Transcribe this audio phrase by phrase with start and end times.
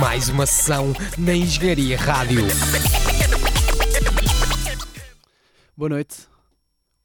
[0.00, 2.42] Mais uma sessão na Engenharia Rádio.
[5.76, 6.34] Boa noite.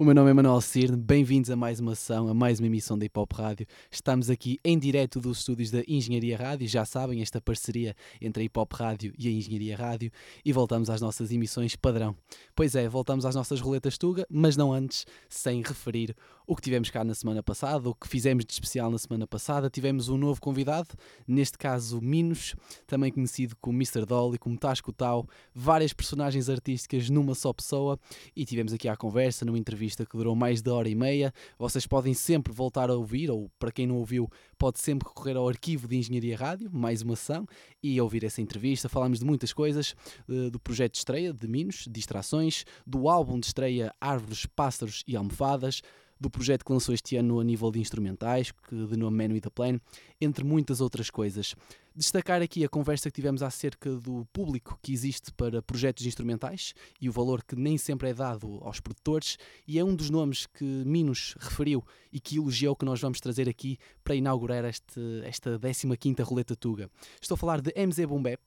[0.02, 2.98] O meu nome é Manuel Cirne, bem-vindos a mais uma ação, a mais uma emissão
[2.98, 3.68] da Hip Hop Rádio.
[3.92, 8.46] Estamos aqui em direto dos estúdios da Engenharia Rádio, já sabem, esta parceria entre a
[8.46, 10.10] Hip Hop Rádio e a Engenharia Rádio,
[10.46, 12.16] e voltamos às nossas emissões padrão.
[12.56, 16.16] Pois é, voltamos às nossas roletas Tuga, mas não antes, sem referir
[16.50, 19.70] o que tivemos cá na semana passada, o que fizemos de especial na semana passada.
[19.70, 20.96] Tivemos um novo convidado,
[21.28, 22.56] neste caso Minos,
[22.88, 24.04] também conhecido como Mr.
[24.04, 28.00] Dolly, como Tasco Tau, várias personagens artísticas numa só pessoa,
[28.36, 31.32] e tivemos aqui à conversa, numa entrevista que durou mais de hora e meia.
[31.60, 34.28] Vocês podem sempre voltar a ouvir, ou para quem não ouviu,
[34.58, 37.46] pode sempre recorrer ao arquivo de Engenharia Rádio, mais uma ação,
[37.84, 38.90] e ouvir essa entrevista.
[38.90, 39.96] Falámos de muitas coisas,
[40.28, 45.84] do projeto de estreia de Minos, Distrações, do álbum de estreia Árvores, Pássaros e Almofadas,
[46.20, 49.44] do projeto que lançou este ano a nível de instrumentais, que de nome Man with
[49.46, 49.82] a Plane,
[50.20, 51.56] entre muitas outras coisas.
[51.96, 57.10] Destacar aqui a conversa que tivemos acerca do público que existe para projetos instrumentais e
[57.10, 60.64] o valor que nem sempre é dado aos produtores, e é um dos nomes que
[60.64, 66.24] Minos referiu e que elogiou que nós vamos trazer aqui para inaugurar este, esta 15ª
[66.24, 66.90] Roleta Tuga.
[67.22, 68.42] Estou a falar de MZ Bombep,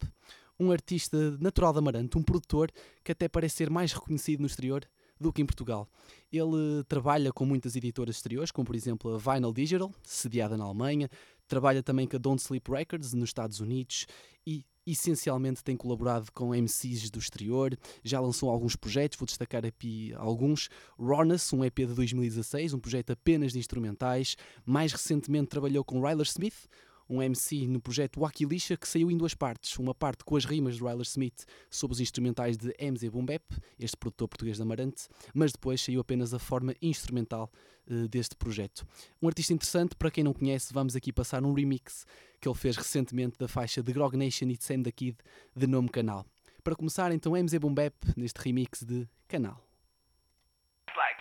[0.59, 2.71] um artista natural de Amarante, um produtor
[3.03, 4.87] que até parece ser mais reconhecido no exterior
[5.23, 5.89] do que em Portugal.
[6.33, 11.09] Ele trabalha com muitas editoras exteriores, como por exemplo a Vinyl Digital, sediada na Alemanha,
[11.47, 14.07] trabalha também com a Don't Sleep Records nos Estados Unidos
[14.47, 20.13] e essencialmente tem colaborado com MCs do exterior, já lançou alguns projetos, vou destacar aqui
[20.17, 20.69] alguns.
[20.99, 24.37] Ronas, um EP de 2016, um projeto apenas de instrumentais.
[24.65, 26.67] Mais recentemente trabalhou com Ryler Smith,
[27.09, 29.79] um MC no projeto Wakilisha que saiu em duas partes.
[29.79, 33.45] Uma parte com as rimas de Ryler Smith sobre os instrumentais de MZ Bombep,
[33.79, 37.51] este produtor português de Amarante, mas depois saiu apenas a forma instrumental
[37.91, 38.87] uh, deste projeto.
[39.21, 42.07] Um artista interessante, para quem não conhece, vamos aqui passar um remix
[42.41, 45.17] que ele fez recentemente da faixa de Grog Nation e de Sam the Kid,
[45.55, 46.27] de nome Canal.
[46.65, 49.72] Para começar, então, MZ Bombep neste remix de Canal.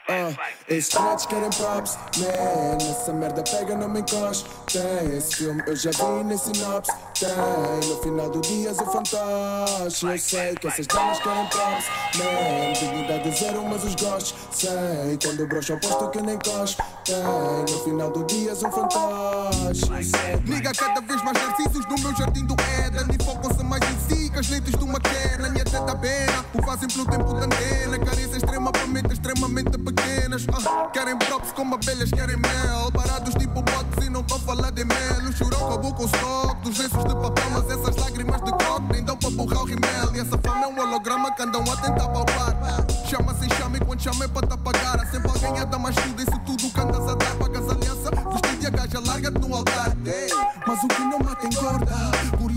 [0.10, 0.36] Uh,
[0.68, 2.78] esses threads querem props, man.
[2.90, 4.50] Essa merda pega, não me encosta.
[4.72, 6.92] Tem esse filme, eu já vi nem sinopse.
[7.20, 10.06] Tem no final do dia, sou fantoche.
[10.06, 11.86] Eu sei que essas damas querem props,
[12.18, 12.74] man.
[12.74, 14.36] Dignidade zero, mas os gostos.
[14.52, 16.84] Sei quando broxo posto que nem cospe.
[17.06, 19.86] Tem no final do dia, sou fantoche.
[20.46, 23.06] Liga cada vez mais narcisos no meu jardim do Éden.
[23.14, 25.50] E focam-se mais em si que as leitas de uma quena.
[25.50, 28.00] Minha teta pena, o fazem pelo tempo da antena.
[28.00, 30.44] Carícia extrema, promete extremamente pequenas.
[30.46, 32.92] Uh, querem props como abelhas, querem mel.
[32.92, 35.30] Parados tipo bots e não a falar de mel.
[35.30, 37.50] O churão acabou com o stock dos lenços de papel.
[37.52, 40.16] Mas essas lágrimas de croc nem dão para borrar o rimel.
[40.16, 42.86] E essa fama é um holograma que andam a tentar palpar.
[43.08, 45.02] Chama-se chama e quando chama é para te apagar.
[45.02, 46.22] Há sempre alguém a dar mais tudo.
[46.22, 47.36] Isso tudo que andas a dar.
[47.36, 49.92] Pagas aliança, vestido e a gaja larga-te no altar.
[50.66, 51.92] Mas o que não mata engorda.
[52.38, 52.51] Por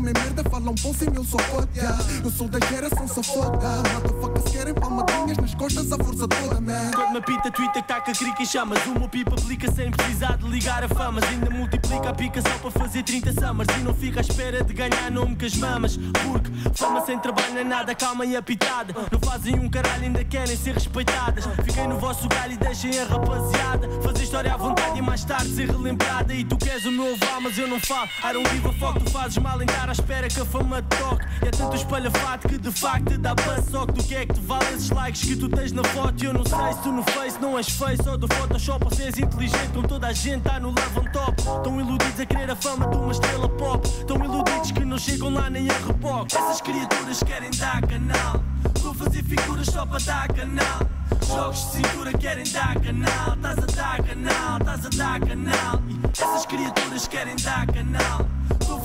[0.00, 1.78] comer merda falam pão sem meu socote.
[2.24, 3.82] Eu sou da geração safota.
[3.92, 6.90] Motherfuckers querem palmadinhas nas costas, a força toda, man.
[6.94, 8.84] Quando me apita, Twitter taca crica em chamas.
[8.86, 11.22] O meu pipa aplica sem precisar de ligar a famas.
[11.24, 13.68] Ainda multiplica a pica só para fazer 30 summers.
[13.78, 15.96] E não fica à espera de ganhar nome com as mamas.
[15.96, 18.94] Porque fama sem trabalho não é nada, calma e apitada.
[19.12, 21.44] Não fazem um caralho, ainda querem ser respeitadas.
[21.62, 23.88] Fiquei no vosso galho e deixem a rapaziada.
[24.02, 26.32] Fazer história à vontade e mais tarde ser relembrada.
[26.32, 28.08] E tu queres o meu vá, mas eu não falo.
[28.24, 30.80] I don't give a fuck, tu fazes mal em estar à espera que a fama
[30.82, 31.26] te toque.
[31.42, 33.70] E é tanto espalhafato que de facto dá buzz.
[33.70, 36.22] Só que do que é que te vale esses likes que tu tens na foto?
[36.22, 38.02] E eu não sei se tu no Face não és feio.
[38.02, 41.12] Só do Photoshop ou se és inteligente, como toda a gente tá no love on
[41.12, 41.42] top.
[41.64, 43.88] Tão iludidos a querer a fama de uma estrela pop.
[44.06, 46.36] Tão iludidos que não chegam lá nem a reboque.
[46.36, 48.42] Essas criaturas querem dar canal.
[48.80, 50.80] Vou fazer figuras só para dar canal.
[51.26, 53.34] Jogos de cintura querem dar canal.
[53.34, 55.82] Estás a dar canal, estás a dar canal.
[56.12, 58.39] Essas criaturas querem dar canal.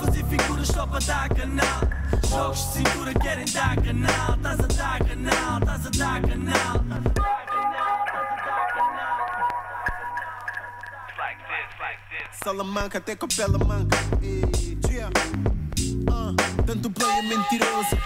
[0.06, 1.80] Vou fazer figuras só para dar canal.
[2.28, 4.36] Jogos de cintura querem dar canal.
[4.36, 6.84] Estás a dar canal, estás a dar canal.
[12.44, 13.98] Salamanca até Capela Manca.
[14.22, 15.10] E, yeah.
[16.08, 16.32] Ah,
[16.64, 17.96] tanto player mentiroso.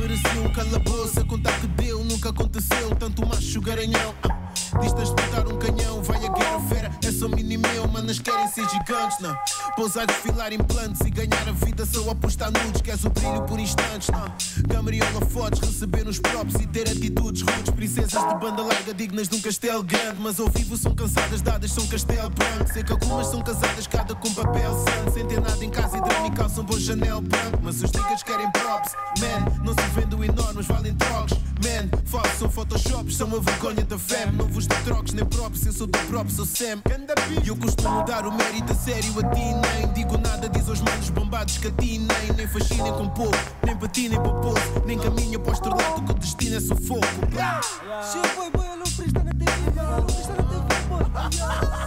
[0.00, 1.20] Merecia um calabouço.
[1.20, 2.96] A contar que deu, nunca aconteceu.
[2.96, 4.14] Tanto macho garanhão.
[4.28, 4.45] Ah,
[4.80, 6.90] Diz-te a espetar um canhão, vai a guerra fera.
[7.04, 9.36] É só mini meu, manas querem ser gigantes, não.
[9.74, 12.80] Pousar, desfilar implantes e ganhar a vida só apostar nudes.
[12.82, 14.26] Queres o brilho por instantes, não.
[14.68, 17.70] Camariola fotos, receber os props e ter atitudes rudes.
[17.74, 20.20] Princesas de banda larga, dignas de um castelo grande.
[20.20, 22.72] Mas ao vivo são cansadas, dadas são castelo branco.
[22.72, 25.12] Sei que algumas são casadas, cada com papel santo.
[25.14, 27.58] Sem ter nada em casa e drama e calçam bom Chanel branco.
[27.62, 29.64] Mas os niggas querem props, man.
[29.64, 31.88] Não se vendem enormes, valem trocos, man.
[32.04, 34.45] Façam photoshops, são uma vergonha da fam.
[34.46, 36.80] Não vos dou trocos nem props, eu sou do próprio, sou Sam.
[37.42, 40.80] E eu costumo mudar o mérito a sério a ti nem digo nada, diz aos
[40.80, 44.98] manos bombados que a ti nem Nem fascinem com pouco, nem patinem para pouco Nem
[44.98, 47.06] caminha para o estrelato que o destino é sufoco.
[48.02, 51.85] Se eu fui, boy, eu não presta na TV, não presta na TV, boy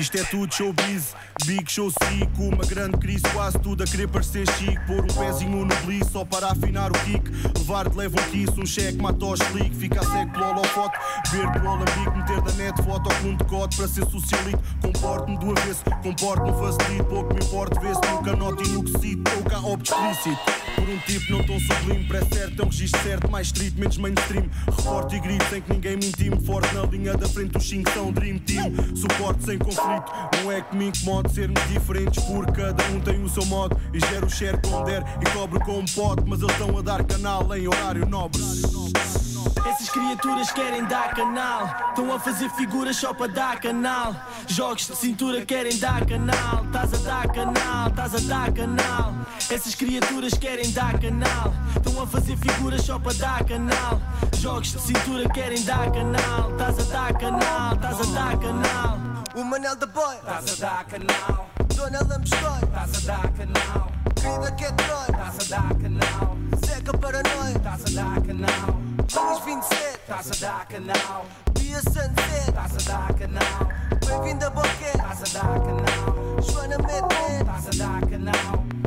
[0.00, 1.14] isto é tudo showbiz,
[1.44, 4.78] big show cico Uma grande crise, quase tudo a querer parecer chique.
[4.86, 7.30] Pôr um pezinho no bliss só para afinar o kick.
[7.58, 10.98] Levar-te leva um kiss, um cheque, mata o slick Fica cego pelo holofote,
[11.30, 15.50] ver pelo alambique Meter da net foto com um decote para ser socialito Comporto-me do
[15.50, 19.58] avesso, comporto-me facilito Pouco me importa, vê-se no canote e no que cito Ou cá
[19.58, 20.40] explícito
[20.74, 24.48] Por um tipo não tão sublime, pré-certo É um registro certo, mais street, menos mainstream.
[24.76, 26.44] Reporte e grito sem que ninguém me intime.
[26.44, 28.72] Forte na linha da frente, os 5 são Dream Team.
[28.94, 29.87] Suporte sem conflito
[30.42, 33.78] não é que me incomode sermos diferentes, porque cada um tem o seu modo.
[33.92, 36.22] E gera o share como der e cobre com um pote.
[36.26, 38.40] Mas eles estão a dar canal em horário nobre.
[39.66, 41.90] Essas criaturas querem dar canal.
[41.90, 44.14] Estão a fazer figuras só para dar canal.
[44.46, 46.64] Jogos de cintura querem dar canal.
[46.64, 49.14] Estás a dar canal, estás a dar canal.
[49.50, 51.54] Essas criaturas querem dar canal.
[51.76, 54.00] Estão a fazer figuras só para dar canal.
[54.38, 56.50] Jogos de cintura querem dar canal.
[56.52, 59.07] Estás a dar canal, estás a dar canal.
[59.38, 61.48] O Manel da Boy, estás a dar canal.
[61.76, 63.92] Dona Lambescoy, estás a dar canal.
[64.16, 66.36] Querida que é Troy, estás a dar canal.
[66.66, 68.80] Zeca Paranoia, estás a dar canal.
[69.14, 71.24] Luís 27, estás a dar canal.
[71.54, 73.68] Bia Sunset, estás a dar canal.
[74.08, 76.42] Bem-vinda a Boquete, estás a dar canal.
[76.42, 78.77] Joana Medmed, estás a dar canal.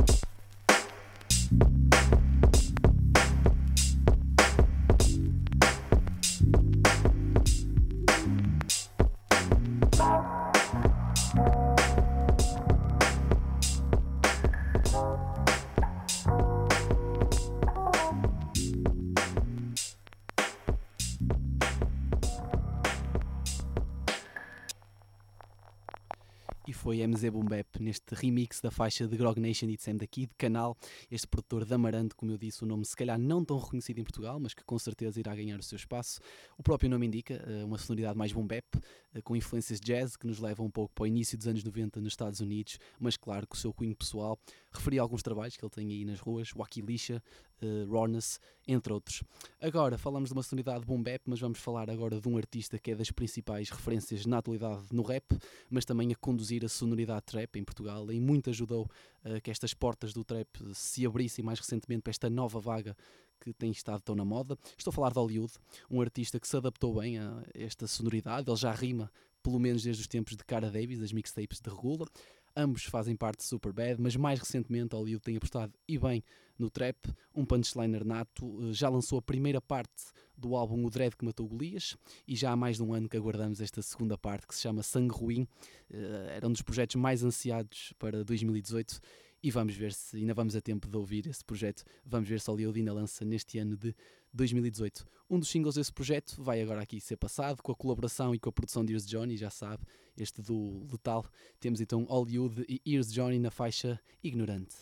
[27.22, 30.34] MZ Boom Bap neste remix da faixa de Grog Nation e de Sam daqui, de
[30.38, 30.74] canal.
[31.10, 34.02] Este produtor de Amarante, como eu disse, o nome se calhar não tão reconhecido em
[34.02, 36.18] Portugal, mas que com certeza irá ganhar o seu espaço.
[36.56, 40.38] O próprio nome indica eh, uma sonoridade mais boom eh, com influências jazz que nos
[40.38, 43.56] levam um pouco para o início dos anos 90 nos Estados Unidos, mas claro que
[43.56, 44.38] o seu cunho pessoal
[44.72, 47.22] referia alguns trabalhos que ele tem aí nas ruas, Wakilisha,
[47.62, 49.22] uh, Rawness, entre outros.
[49.60, 52.94] Agora falamos de uma sonoridade boom mas vamos falar agora de um artista que é
[52.94, 55.24] das principais referências na atualidade no rap,
[55.68, 57.81] mas também a conduzir a sonoridade trap em Portugal
[58.12, 58.90] e muito ajudou
[59.24, 62.96] uh, que estas portas do trap se abrissem mais recentemente para esta nova vaga
[63.40, 64.56] que tem estado tão na moda.
[64.78, 65.52] Estou a falar de Hollywood,
[65.90, 69.10] um artista que se adaptou bem a esta sonoridade, ele já rima
[69.42, 72.06] pelo menos desde os tempos de Cara Davis, das mixtapes de Regula.
[72.54, 76.22] Ambos fazem parte de Superbad, mas mais recentemente Hollywood tem apostado e bem
[76.58, 76.96] no trap.
[77.34, 81.48] Um punchliner nato eh, já lançou a primeira parte do álbum O Dread que Matou
[81.48, 81.96] Golias
[82.26, 84.82] e já há mais de um ano que aguardamos esta segunda parte que se chama
[84.82, 85.48] Sangue Ruim.
[85.90, 89.00] Eh, era um dos projetos mais ansiados para 2018
[89.42, 91.84] e vamos ver se ainda vamos a tempo de ouvir esse projeto.
[92.04, 93.94] Vamos ver se Hollywood ainda lança neste ano de
[94.32, 95.04] 2018.
[95.28, 98.48] Um dos singles desse projeto vai agora aqui ser passado com a colaboração e com
[98.48, 99.84] a produção de Ears Johnny, já sabe,
[100.16, 101.24] este do Letal.
[101.58, 104.76] Temos então Hollywood e Ears Johnny na faixa Ignorante.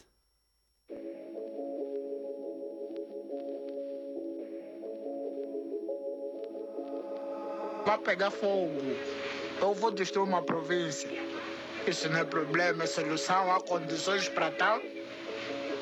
[7.87, 8.81] Vai pegar fogo.
[9.61, 11.09] Eu vou destruir uma província.
[11.87, 13.51] Isso não é problema, é solução.
[13.53, 14.81] Há condições para tal.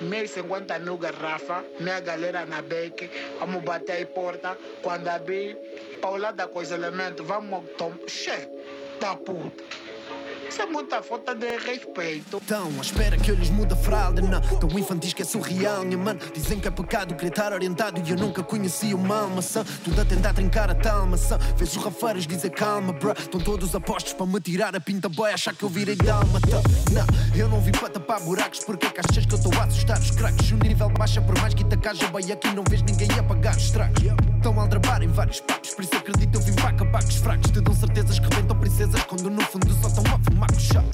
[0.00, 5.56] 1050 mil garrafa, minha galera na beque, vamos bater aí porta, quando abrir,
[6.00, 8.48] para o lado da coisa elemento, vamos tomar, che,
[9.00, 9.87] da puta.
[10.48, 12.40] Isso é muita falta de respeito.
[12.44, 14.40] Então, à espera que eu lhes mude a fralda, não.
[14.40, 16.20] Tão infantis que é surreal, minha mano.
[16.34, 19.64] Dizem que é pecado estar orientado e eu nunca conheci uma maçã.
[19.84, 21.38] Tudo a tentar trincar a tal maçã.
[21.56, 23.14] Vês os rafeiros dizer calma, bruh.
[23.18, 26.62] Estão todos apostos para me tirar a pinta boy, achar que eu virei dálmata.
[26.92, 29.64] Não, eu não vim para tapar buracos, porque é que achas que eu estou a
[29.64, 30.50] assustar os craques?
[30.50, 33.62] O nível baixa por mais que caja vai aqui, não vês ninguém a pagar os
[33.62, 34.02] estragos.
[34.36, 37.16] Estão a aldrabar em vários papos, por isso acredito eu vim para acabar com os
[37.16, 37.50] fracos.
[37.50, 37.74] Te dão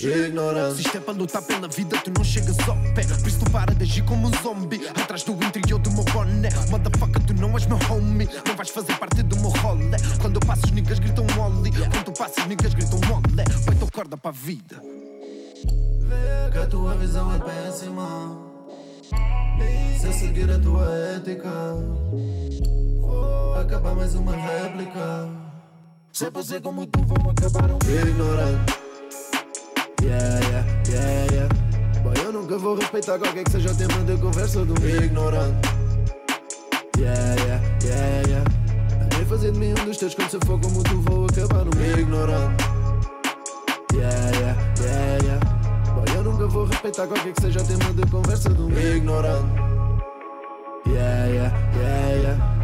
[0.05, 0.77] Ignorante.
[0.77, 3.05] Se isto é para lutar pela vida, tu não chegas ao pé.
[3.05, 4.87] Por isso tu para de agir como um zombie.
[4.89, 6.51] Atrás do interior do meu boné.
[6.71, 8.29] Motherfucker, tu não és meu homie.
[8.47, 9.97] Não vais fazer parte do meu rolê.
[10.21, 11.71] Quando eu passo, os niggas gritam molly.
[11.71, 13.45] Quando tu passas, os niggas gritam molé.
[13.65, 14.83] Põe tua corda para a vida.
[16.01, 18.39] Vê que a tua visão é péssima.
[20.01, 20.85] Se seguir a tua
[21.17, 21.51] ética,
[23.01, 25.31] vou acabar mais uma réplica.
[26.13, 28.84] Se você como tu vão acabar um ignorante.
[30.15, 32.03] Yeah, yeah, yeah, yeah.
[32.03, 35.69] Boy, eu nunca vou respeitar qualquer que seja o tema de conversa do ignorante.
[36.97, 38.45] Yeah, yeah, yeah, yeah.
[39.01, 41.65] A nem fazer de mim um dos teus quando se for como tu vou acabar
[41.65, 42.65] no ignorante.
[43.93, 45.25] Yeah, yeah, yeah.
[46.85, 49.49] respeitar qualquer que seja o tema de conversa de um ignorante.
[50.87, 52.55] Yeah, yeah, yeah, yeah.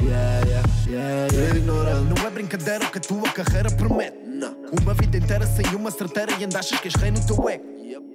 [0.00, 1.56] Yeah, yeah, yeah, yeah.
[1.56, 2.14] Ignorante.
[2.14, 4.29] Não é brincadeira o que a tua carreira promete.
[4.40, 4.56] Não.
[4.80, 7.62] Uma vida inteira sem uma certeira e ainda achas que és rei no teu ego.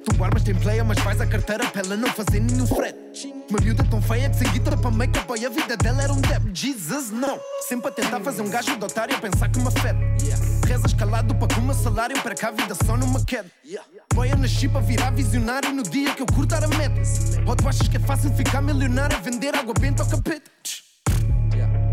[0.04, 3.32] Tu armas tem player, mas faz a carteira pra ela não fazer nenhum frete.
[3.48, 6.50] Uma miúda tão feia que sem guitarra pra make-up, a vida dela era um deb.
[6.52, 7.40] Jesus, não.
[7.68, 10.00] Sempre a tentar fazer um gajo de otário pensar que me afeta.
[10.68, 13.52] Rezas calado para que o meu salário para cá a vida só numa queda.
[14.16, 17.02] Boy, eu nasci para virar visionário no dia que eu cortar a meta.
[17.46, 20.50] Ou tu achas que é fácil ficar milionário a vender água benta ao capeta?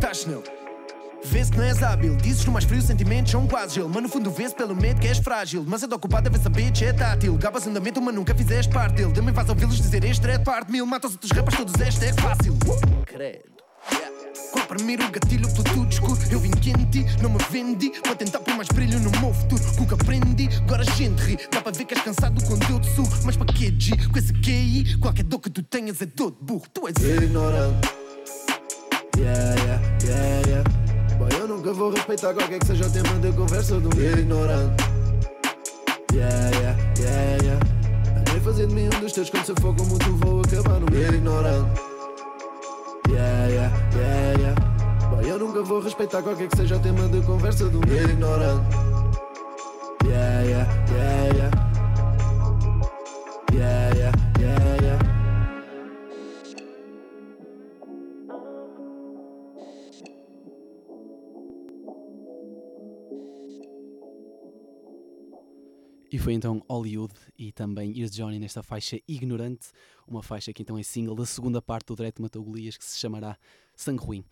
[0.00, 0.62] Tás não.
[1.24, 3.88] Vês que não és hábil, dizes que o mais frio sentimentos são quase gelo.
[3.88, 5.64] Mas no fundo vês pelo medo que és frágil.
[5.66, 7.36] Mas é de ocupado a ver se a bitch é tátil.
[7.36, 9.12] Gabas andamento, mas nunca fizeste parte dele.
[9.12, 10.84] Também faz ouvi-los dizer este é de parte mil.
[10.86, 12.56] Mata os outros rapas, todos este é fácil.
[13.06, 13.52] Credo.
[14.52, 18.54] Qual primeiro gatilho pelo tudo escuro Eu vim quente, não me vendi Vou tentar pôr
[18.54, 21.72] mais brilho no meu futuro Com o que aprendi, agora a gente ri Dá para
[21.72, 23.96] ver que és cansado quando eu te surro Mas para que G?
[24.08, 28.02] Com esse QI Qualquer dor que tu tenhas é todo burro Tu és ignorante
[29.18, 29.62] Yeah,
[31.62, 34.83] nunca vou respeitar qualquer que seja o tema de conversa de um ignorante
[36.12, 37.61] Yeah, yeah, yeah, yeah.
[38.19, 40.88] Andei fazer de mim um dos teus quando se for como tu vou acabar no
[40.88, 41.81] ignorante
[43.09, 45.09] Yeah, yeah, yeah, yeah.
[45.09, 48.66] Boy, eu nunca vou respeitar qualquer que seja o tema de conversa de um ignorante
[50.04, 51.41] yeah, yeah, yeah Yeah,
[66.12, 69.69] E foi então Hollywood e também Ears Johnny nesta faixa Ignorante,
[70.07, 72.99] uma faixa que então é single da segunda parte do Direto Matou Golias que se
[72.99, 73.38] chamará
[73.75, 74.25] Sangue Ruim.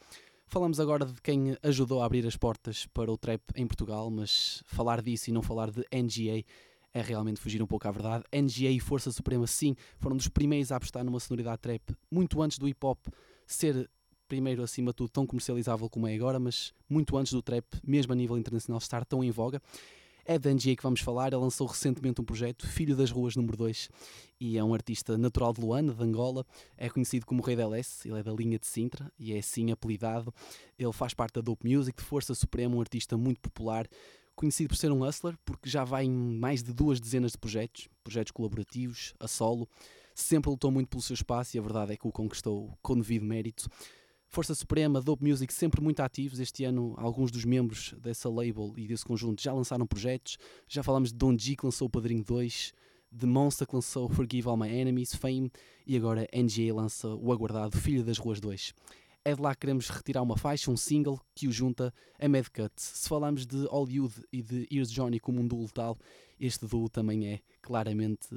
[0.46, 4.62] Falamos agora de quem ajudou a abrir as portas para o trap em Portugal, mas
[4.66, 6.44] falar disso e não falar de NGA
[6.92, 8.24] é realmente fugir um pouco à verdade.
[8.30, 12.58] NGA e Força Suprema, sim, foram dos primeiros a apostar numa sonoridade trap muito antes
[12.58, 12.98] do hip hop
[13.46, 13.88] ser
[14.28, 18.12] primeiro acima de tudo tão comercializável como é agora, mas muito antes do trap, mesmo
[18.12, 19.62] a nível internacional, estar tão em voga.
[20.24, 23.56] É da NGA que vamos falar, ele lançou recentemente um projeto, Filho das Ruas número
[23.56, 23.88] 2,
[24.40, 26.46] e é um artista natural de Luanda, de Angola,
[26.76, 29.70] é conhecido como Rei da LS, ele é da linha de Sintra e é assim
[29.70, 30.32] apelidado.
[30.78, 33.88] Ele faz parte da Dope Music, de Força Suprema, um artista muito popular,
[34.34, 37.88] conhecido por ser um hustler, porque já vai em mais de duas dezenas de projetos,
[38.02, 39.68] projetos colaborativos, a solo,
[40.14, 43.24] sempre lutou muito pelo seu espaço e a verdade é que o conquistou com devido
[43.24, 43.68] mérito.
[44.32, 46.38] Força Suprema, Dope Music, sempre muito ativos.
[46.38, 50.38] Este ano, alguns dos membros dessa label e desse conjunto já lançaram projetos.
[50.68, 52.72] Já falamos de Don G, que lançou o Padrinho 2,
[53.10, 55.50] de Monster, que lançou Forgive All My Enemies, Fame,
[55.84, 58.72] e agora NGA lança o aguardado Filho das Ruas 2.
[59.24, 62.46] É de lá que queremos retirar uma faixa, um single, que o junta a Mad
[62.54, 62.72] Cut.
[62.76, 65.98] Se falamos de Hollywood e de Ears Johnny como um duo letal,
[66.38, 68.28] este duo também é claramente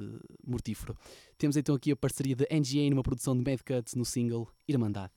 [0.44, 0.96] mortífero.
[1.38, 5.12] Temos então aqui a parceria de NGA numa produção de Mad Cut no single Irmandade.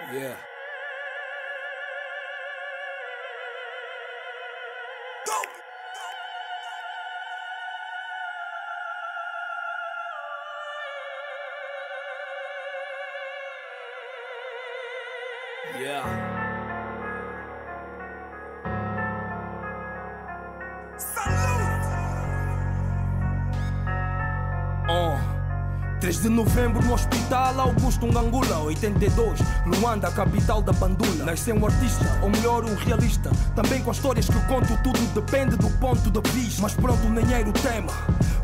[0.00, 0.57] Yeah.
[26.18, 31.24] 3 de novembro no hospital Augusto Ngangula 82, Luanda, capital da Bandula.
[31.24, 33.30] Nasceu um artista, ou melhor um realista.
[33.54, 36.62] Também com histórias que conto Tudo depende do ponto de vista.
[36.62, 37.92] Mas pronto, nem era o tema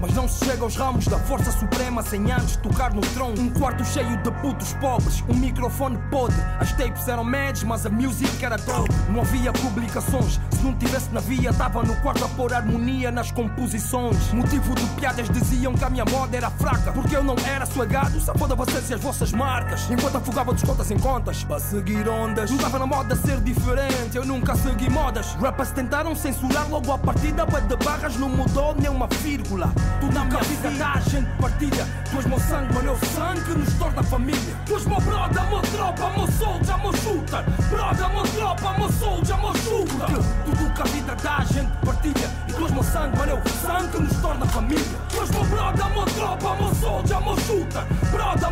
[0.05, 3.49] Mas não se chega aos ramos da força suprema Sem antes tocar no trono Um
[3.49, 8.45] quarto cheio de putos pobres Um microfone podre As tapes eram médias, mas a music
[8.45, 12.53] era dope Não havia publicações Se não tivesse na via Tava no quarto a pôr
[12.53, 17.25] harmonia nas composições Motivo de piadas diziam que a minha moda era fraca Porque eu
[17.25, 19.91] não era suagado, só foda vocês e as vossas marcas.
[19.91, 22.51] Enquanto afogava dos contas em contas, para seguir ondas.
[22.51, 25.35] Não tava na moda ser diferente, eu nunca segui modas.
[25.35, 29.73] Rappers tentaram censurar logo a partida, mas de barras não mudou nem uma vírgula.
[30.01, 31.87] Tudo na minha vida da gente partilha.
[32.17, 34.57] És meu sangue, mano, é o sangue que nos torna família.
[34.73, 37.45] És meu brother, meu tropa, meu soldier, meu shooter.
[37.69, 40.07] Brother, meu tropa, meu soldier, meu shooter.
[40.45, 42.31] Tudo que a vida da gente partilha.
[42.49, 44.99] E tu meu sangue, mano, é o sangue que nos torna família.
[45.17, 47.85] Mas meu brother, meu tropa, meu soldier, meu shooter.
[48.11, 48.44] Brother,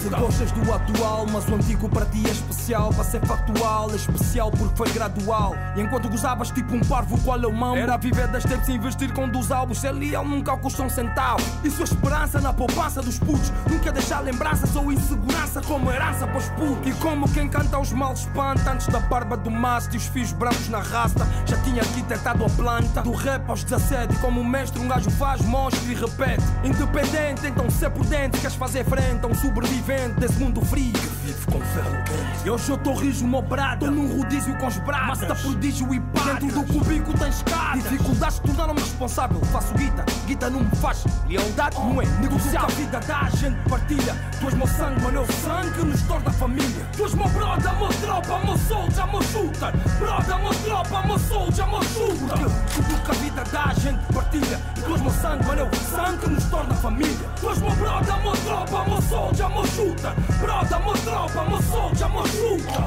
[0.00, 2.88] Se gostas do atual, mas o antigo para ti é especial.
[2.88, 5.54] Para ser factual, é especial porque foi gradual.
[5.76, 9.28] E enquanto gozavas tipo um parvo com alemão, era viver das tapes e investir com
[9.28, 9.78] dos álbuns.
[9.78, 11.44] Ser leal nunca custa um centavo.
[11.62, 13.52] E sua esperança na poupança dos putos.
[13.70, 16.86] Nunca deixar lembranças ou insegurança como herança para os putos.
[16.86, 20.32] E como quem canta os males espanta antes da barba do mastro e os fios
[20.32, 21.28] brancos na rasta.
[21.44, 24.14] Já tinha arquitetado a planta do rap aos 17.
[24.14, 26.42] E como mestre, um gajo faz monstro e repete.
[26.64, 28.40] Independente, então ser por dentro.
[28.40, 29.89] Queres fazer frente a um sobrevivente
[30.20, 32.30] desse mundo frio que vive com ferro
[32.70, 33.86] eu tô rijo meu brado.
[33.86, 35.20] Tô num rodízio com os braços.
[35.20, 36.20] Masta prodígio e pá.
[36.24, 37.82] Dentro do cubico tens escadas.
[37.82, 39.40] Dificuldades tornaram-me responsável.
[39.46, 41.04] Faço guita, guita não me faz.
[41.28, 42.68] Lealdade não é negociável.
[42.68, 44.16] a vida dá, a gente partilha.
[44.38, 46.86] Tu és meu sangue, mano, é o sangue que nos torna família.
[46.96, 49.72] Tu és meu brother, meu tropa, meu soldier, meu shooter.
[49.98, 52.38] Brother, meu tropa, meu soldier, meu shooter.
[52.74, 54.60] Tudo que a vida dá, a gente partilha.
[54.76, 57.28] E tu és meu sangue, mano, é o sangue que nos torna família.
[57.40, 60.14] Tu és meu brother, meu tropa, meu soldier, meu shooter.
[60.40, 62.84] Brother, meu tropa, soldier, shooter.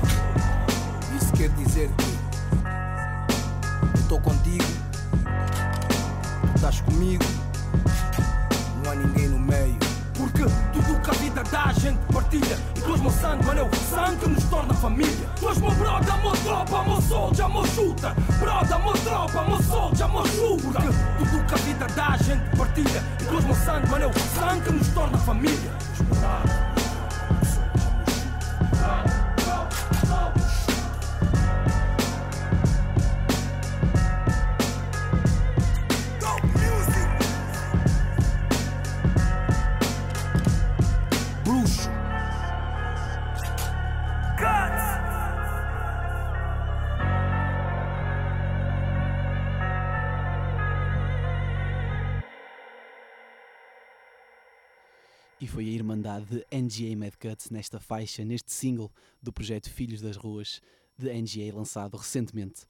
[1.16, 2.14] Isso quer dizer que
[4.00, 4.64] estou contigo,
[6.42, 7.24] tu estás comigo,
[8.84, 9.78] não há ninguém no meio.
[10.16, 12.58] Porque tudo que a vida dá, a gente partilha.
[12.76, 15.28] E tu és meu sangue, mano, é o sangue que nos torna família.
[15.40, 18.14] Tu és meu brother, meu tropa, meu soldier, meu shooter.
[18.40, 20.72] Brother, meu tropa, meu soldier, meu shooter.
[20.72, 23.04] Porque tudo que a vida dá, a gente partilha.
[23.22, 25.72] E tu és meu sangue, mano, é o sangue que nos torna família.
[26.10, 26.83] Bruxo.
[55.44, 58.90] E foi a Irmandade de NGA Mad Cuts nesta faixa, neste single
[59.22, 60.62] do projeto Filhos das Ruas
[60.98, 62.62] de NGA, lançado recentemente.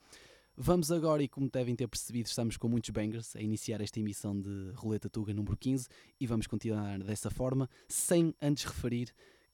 [0.57, 4.41] Vamos agora, e como devem ter percebido, estamos com muitos bangers a iniciar esta emissão
[4.41, 5.87] de Roleta Tuga número 15
[6.19, 9.13] e vamos continuar dessa forma, sem antes referir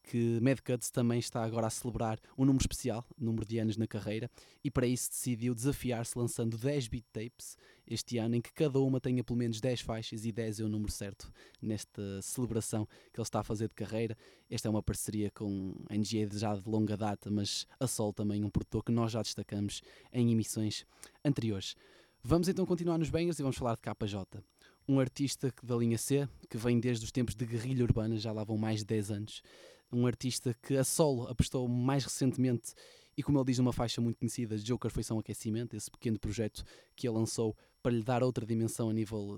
[0.10, 3.86] que Mad Cuts também está agora a celebrar um número especial, número de anos na
[3.86, 4.28] carreira,
[4.64, 9.00] e para isso decidiu desafiar-se lançando 10 beat tapes este ano, em que cada uma
[9.00, 13.24] tenha pelo menos 10 faixas e 10 é o número certo nesta celebração que ele
[13.24, 14.18] está a fazer de carreira.
[14.50, 18.44] Esta é uma parceria com a NGA já de longa data, mas a Sol também,
[18.44, 20.88] um produtor que nós já destacamos em emissões
[21.24, 21.76] anteriores.
[22.24, 24.44] Vamos então continuar nos bangers e vamos falar de KJ.
[24.88, 28.44] Um artista da linha C, que vem desde os tempos de guerrilha urbana, já lá
[28.44, 29.44] vão mais de 10 anos.
[29.92, 32.74] Um artista que a solo apostou mais recentemente
[33.20, 36.18] e, como ele diz numa faixa muito conhecida, Joker foi só um aquecimento, esse pequeno
[36.18, 36.64] projeto
[36.96, 39.38] que ele lançou para lhe dar outra dimensão a nível,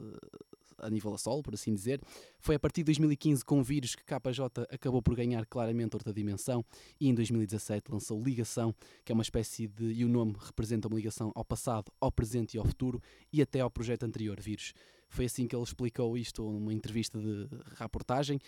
[0.78, 2.00] a nível a solo, por assim dizer.
[2.40, 6.64] Foi a partir de 2015, com vírus, que KJ acabou por ganhar claramente outra dimensão
[7.00, 9.94] e em 2017 lançou Ligação, que é uma espécie de.
[9.94, 13.02] e o nome representa uma ligação ao passado, ao presente e ao futuro
[13.34, 14.74] e até ao projeto anterior, Vírus.
[15.10, 18.40] Foi assim que ele explicou isto numa entrevista de reportagem.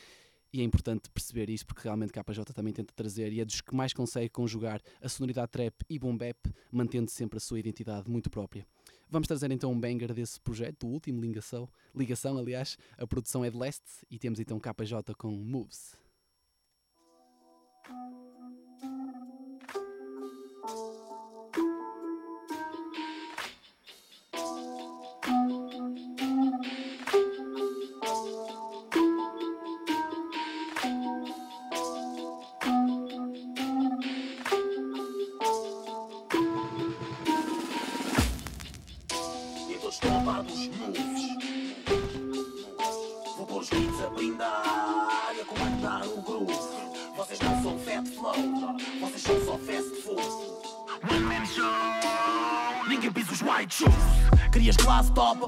[0.54, 3.76] E é importante perceber isso porque realmente KJ também tenta trazer e é dos que
[3.76, 6.38] mais consegue conjugar a sonoridade trap e boom bap,
[6.72, 8.64] mantendo sempre a sua identidade muito própria.
[9.10, 13.50] Vamos trazer então um banger desse projeto, o último, Ligação, ligação aliás, a produção é
[13.50, 15.98] de leste e temos então KJ com Moves.
[54.64, 55.40] Querias classe top,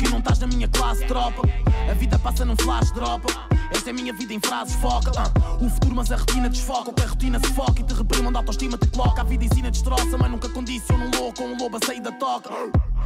[0.00, 1.48] que não estás na minha classe tropa.
[1.88, 3.24] A vida passa num flash drop.
[3.70, 5.12] Esta é a minha vida em frases foca.
[5.16, 5.30] ah.
[5.64, 6.90] O futuro, mas a retina desfoca.
[6.90, 9.20] O que a rotina se foca e te reprime onde a autoestima te coloca.
[9.20, 12.10] A vida ensina, destroça, mas nunca condiciona um louco ou um lobo a sair da
[12.10, 12.50] toca.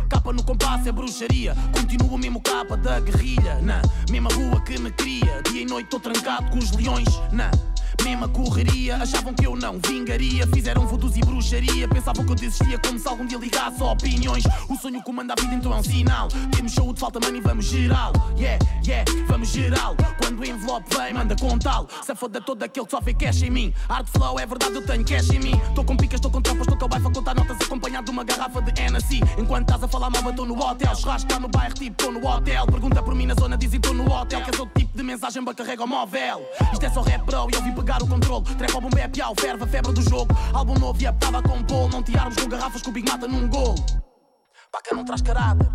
[0.09, 1.55] Capa no compasso é bruxaria.
[1.79, 3.57] Continua o mesmo capa da guerrilha.
[3.61, 5.43] Na mesma rua que me cria.
[5.51, 7.09] Dia e noite estou trancado com os leões.
[7.31, 7.51] Na
[8.09, 8.97] mesma correria.
[8.97, 11.87] Achavam que eu não vingaria, fizeram voodoo e bruxaria.
[11.89, 14.45] Pensavam que eu desistia como se algum dia ligasse opiniões.
[14.69, 16.29] O sonho comanda a vida, então é um sinal.
[16.55, 18.13] Temos show de falta, money, vamos geral.
[18.39, 19.97] Yeah, yeah, vamos geral.
[20.29, 21.89] Quando envelope vem, manda contá-lo.
[22.05, 23.75] Se foda todo aquele que só vê cash em mim.
[23.89, 25.59] Art flow, é verdade, eu tenho cash em mim.
[25.75, 28.25] Tô com picas, estou com tropas, estou com a baifa, contar notas acompanhado de uma
[28.25, 29.21] garrafa de Hennessy.
[29.39, 30.95] Enquanto estás a falar mal, estou no hotel.
[30.95, 32.67] Churrasco tá no bairro, tipo, estou no hotel.
[32.67, 34.43] Pergunta por mim na zona, dizem estou no hotel.
[34.43, 36.47] Que és outro tipo de mensagem, para carrega o móvel.
[36.75, 38.45] Isto é só rap, bro, e eu vim pegar o controle.
[38.45, 40.37] Trap ao bombe, é piau, ferve a febre do jogo.
[40.53, 41.89] Álbum novo e a com polo.
[41.89, 43.77] Não tirarmos com garrafas que o Big mata num gol.
[44.71, 45.67] Paca não traz caráter.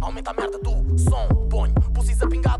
[0.00, 1.40] Aumenta a merda do som.
[1.92, 2.59] Precisa pingado,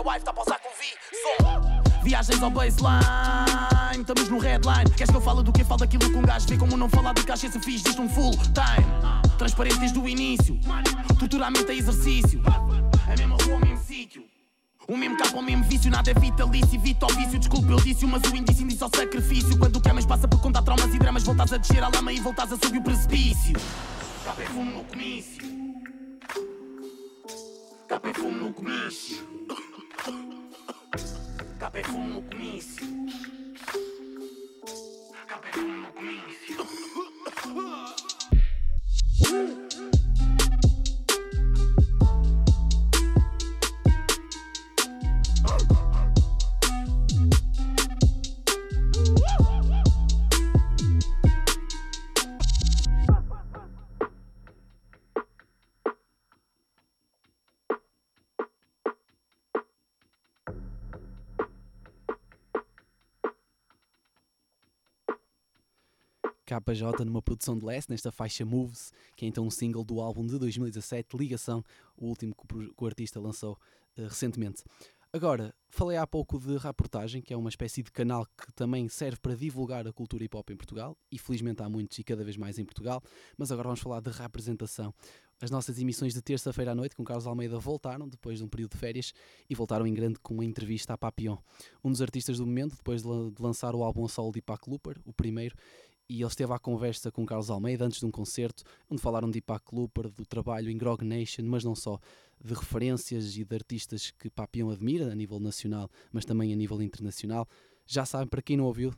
[0.00, 0.94] Minha wife tá a pausar com vi.
[1.22, 2.02] Som.
[2.02, 4.90] Viagens ao baseline, estamos no headline.
[4.96, 6.56] Queres que eu fale do que falo daquilo que um gajo vê?
[6.56, 8.86] Como não falar do caixa se fiz disto um full time.
[9.36, 10.58] Transparente desde o início.
[11.18, 12.40] Tutoramente é exercício.
[13.08, 14.24] É mesmo rua, mesmo sítio.
[14.88, 18.06] O mesmo capa, o mesmo vício, nada é vitalício, evita o vício, desculpa eu disse,
[18.06, 19.58] mas o indício indício ao sacrifício.
[19.58, 22.10] Quando o que mais passa por contar traumas e dramas, voltas a descer a lama
[22.10, 23.54] e voltas a subir o precipício.
[24.38, 25.44] É fumo no comício.
[27.90, 29.40] É fumo no comício.
[31.60, 32.86] Capa é fumo comício.
[35.28, 36.56] Capa é fumo comício.
[66.58, 70.26] KJ numa produção de Les, nesta faixa Moves, que é então um single do álbum
[70.26, 71.62] de 2017, Ligação,
[71.96, 73.58] o último que o, artista lançou
[73.96, 74.64] eh, recentemente.
[75.12, 79.18] Agora, falei há pouco de Reportagem, que é uma espécie de canal que também serve
[79.20, 82.36] para divulgar a cultura hip hop em Portugal, e felizmente há muitos e cada vez
[82.36, 83.02] mais em Portugal,
[83.36, 84.94] mas agora vamos falar de representação.
[85.42, 88.72] As nossas emissões de terça-feira à noite com Carlos Almeida voltaram depois de um período
[88.72, 89.12] de férias
[89.48, 91.38] e voltaram em grande com uma entrevista à Papillon,
[91.82, 94.38] um dos artistas do momento, depois de, la- de lançar o álbum a solo de
[94.40, 95.56] Ipac Looper, o primeiro,
[96.10, 99.38] e ele esteve à conversa com Carlos Almeida antes de um concerto, onde falaram de
[99.38, 102.00] Ipac Looper, do trabalho em Grog Nation, mas não só,
[102.44, 106.82] de referências e de artistas que Papillon admira a nível nacional, mas também a nível
[106.82, 107.46] internacional.
[107.86, 108.92] Já sabem, para quem não ouviu,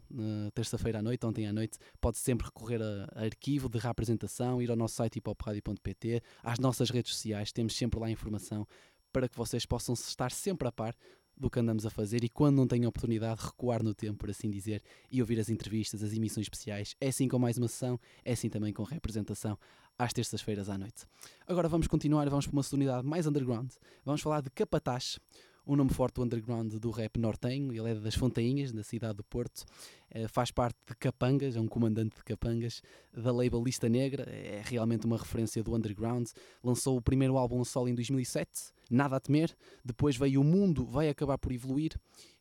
[0.55, 4.77] terça-feira à noite, ontem à noite, pode sempre recorrer a, arquivo de reapresentação, ir ao
[4.77, 8.66] nosso site hipopradio.pt, às nossas redes sociais, temos sempre lá informação
[9.12, 10.96] para que vocês possam estar sempre a par
[11.37, 14.51] do que andamos a fazer e quando não têm oportunidade recuar no tempo, por assim
[14.51, 16.95] dizer, e ouvir as entrevistas, as emissões especiais.
[17.01, 19.59] É assim com mais uma sessão, é assim também com representação
[19.99, 21.05] às terças-feiras à noite.
[21.47, 23.71] Agora vamos continuar, vamos para uma sonoridade mais underground.
[24.05, 25.18] Vamos falar de Capataz,
[25.66, 27.72] um nome forte do underground do rap nortenho.
[27.72, 29.64] Ele é das Fontainhas, da cidade do Porto.
[30.11, 34.25] Eh, faz parte de Capangas, é um comandante de Capangas, da label Lista Negra.
[34.29, 36.29] É realmente uma referência do underground.
[36.62, 38.51] Lançou o primeiro álbum solo em 2007,
[38.90, 39.55] Nada a Temer.
[39.85, 41.98] Depois veio O Mundo Vai Acabar por Evoluir.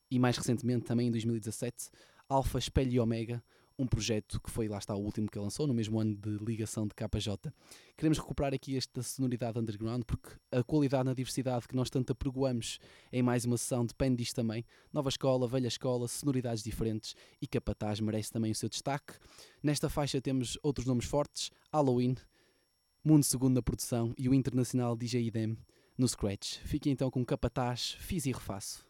[0.09, 1.89] E mais recentemente, também em 2017,
[2.27, 3.41] Alpha Espelho e Omega,
[3.81, 6.87] um projeto que foi, lá está, o último que lançou, no mesmo ano de ligação
[6.87, 7.51] de KJ.
[7.97, 12.79] Queremos recuperar aqui esta sonoridade underground, porque a qualidade na diversidade que nós tanto apregoamos
[13.11, 14.65] em mais uma sessão depende disto também.
[14.93, 19.13] Nova escola, velha escola, sonoridades diferentes e Capataz merece também o seu destaque.
[19.63, 22.15] Nesta faixa temos outros nomes fortes, Halloween,
[23.03, 25.57] Mundo Segundo na produção e o internacional DJ Idem
[25.97, 26.59] no Scratch.
[26.65, 28.85] Fiquem então com Capataz, fiz e refaço.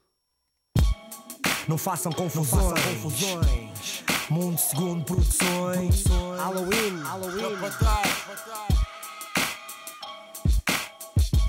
[1.67, 4.10] Não façam confusões.
[4.31, 6.05] Mundo segundo produções.
[6.37, 7.03] Halloween.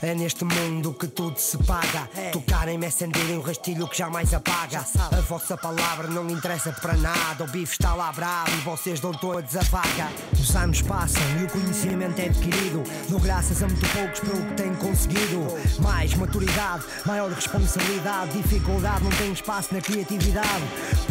[0.02, 2.08] É neste mundo que tudo se paga.
[2.32, 4.84] Tocarem me acenderem o rastilho que jamais apaga.
[4.98, 7.44] A vossa palavra não interessa para nada.
[7.44, 10.08] O bife está lá bravo e vocês dão todos a vaga.
[10.32, 12.82] Os anos passam e o conhecimento é adquirido.
[13.08, 15.46] Dou graças a muito poucos pelo que tenho conseguido.
[15.80, 18.32] Mais maturidade, maior responsabilidade.
[18.32, 20.64] Dificuldade não tem espaço na criatividade.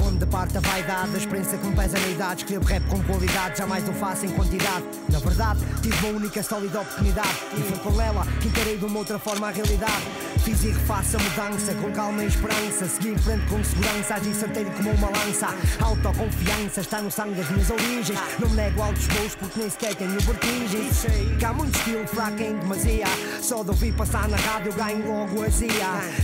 [0.06, 2.41] Onde parte a vaidade, a experiência que me pesa na idade.
[2.41, 4.84] Escrevo rap com qualidade, jamais o faço em quantidade.
[5.10, 7.38] Na verdade, tive uma única sólida oportunidade.
[7.58, 10.02] E foi com ela que encarei de uma outra forma a realidade.
[10.44, 12.88] Fiz e refaço a mudança com calma e esperança.
[12.88, 15.50] Segui em frente com segurança, agi certeiro como uma lança.
[15.80, 18.20] Autoconfiança está no sangue das minhas origens.
[18.39, 21.06] Não me nego altos voos porque nem sequer tenho vertigens.
[21.38, 23.06] Que há muito estilo fraco em demasia.
[23.39, 25.70] Só de ouvir passar na rádio ganho logo azia.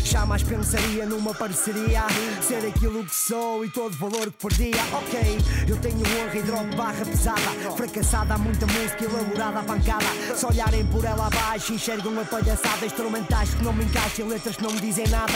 [0.04, 2.06] Jamais pensaria numa parceria.
[2.42, 4.82] Ser aquilo que sou e todo valor que perdia.
[4.94, 7.42] Ok, eu tenho honra e drop barra pesada.
[7.76, 10.06] Fracassada, há muita música elaborada à pancada.
[10.36, 12.47] Se olharem por ela abaixo, enxergam a palhaçada.
[12.88, 15.34] Instrumentais que não me encaixam letras que não me dizem nada.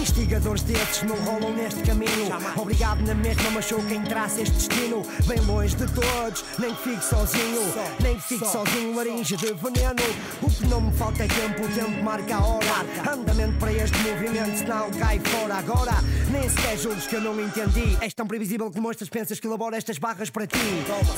[0.00, 2.32] Instigadores desses não rolam neste caminho.
[2.56, 5.02] Obrigado na mesma, mas sou quem traça este destino.
[5.26, 7.74] Bem longe de todos, nem que fique sozinho.
[8.00, 10.02] Nem que fique sozinho, laringe de veneno.
[10.40, 13.12] O que não me falta é tempo, o tempo marca a hora.
[13.12, 15.94] Andamento para este movimento, senão cai fora agora.
[16.30, 17.98] Nem sequer julgues que eu não entendi.
[18.00, 20.58] És tão previsível como estas pensas que elaboro estas barras para ti.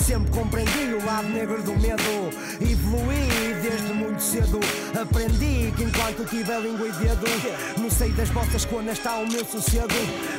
[0.00, 2.02] Sempre compreendi o lado negro do medo.
[2.60, 4.60] Evoluí desde muito cedo.
[5.00, 9.44] Aprendi que enquanto tiver língua e dedo, no seio das vossas conas está o meu
[9.44, 9.88] sossego.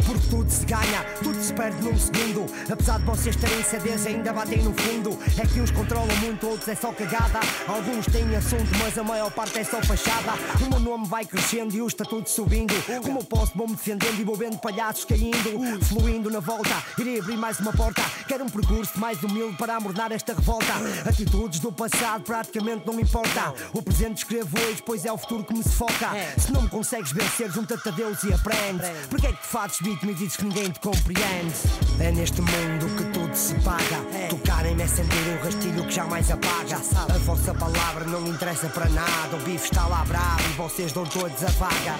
[0.05, 2.45] Porque tudo se ganha, tudo se perde num segundo.
[2.71, 5.17] Apesar de vocês terem CDs, ainda batem no fundo.
[5.37, 7.39] É que uns controlam muito, outros é só cagada.
[7.67, 10.33] Alguns têm assunto, mas a maior parte é só fachada.
[10.65, 12.73] O meu nome vai crescendo e o estatuto subindo.
[13.03, 15.85] Como eu posso, vou-me defendendo e vou vendo palhaços caindo.
[15.85, 18.01] Fluindo na volta, irei abrir mais uma porta.
[18.27, 20.73] Quero um percurso mais humilde para amornar esta revolta.
[21.05, 23.53] Atitudes do passado praticamente não me importa.
[23.73, 26.11] O presente escrevo hoje, pois é o futuro que me sufoca.
[26.37, 28.83] Se não me consegues vencer, junta-te a Deus e aprende.
[29.09, 31.53] Porque é que te fazes vítima e dizes que ninguém te compreende?
[31.99, 34.27] É neste mundo que tudo se paga.
[34.29, 36.77] Tocarem-me é sentir um rastilho que jamais apaga.
[37.13, 39.35] A vossa palavra não interessa para nada.
[39.35, 41.95] O bife está lá bravo e vocês dão todos a vaga.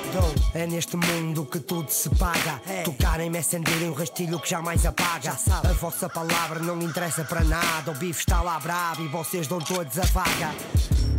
[0.53, 2.61] É neste mundo que tudo se paga.
[2.83, 5.35] Tocarem-me é sentir um rastilho que jamais apaga.
[5.63, 7.91] A vossa palavra não interessa para nada.
[7.91, 10.53] O bife está lá bravo e vocês dão todos a vaga.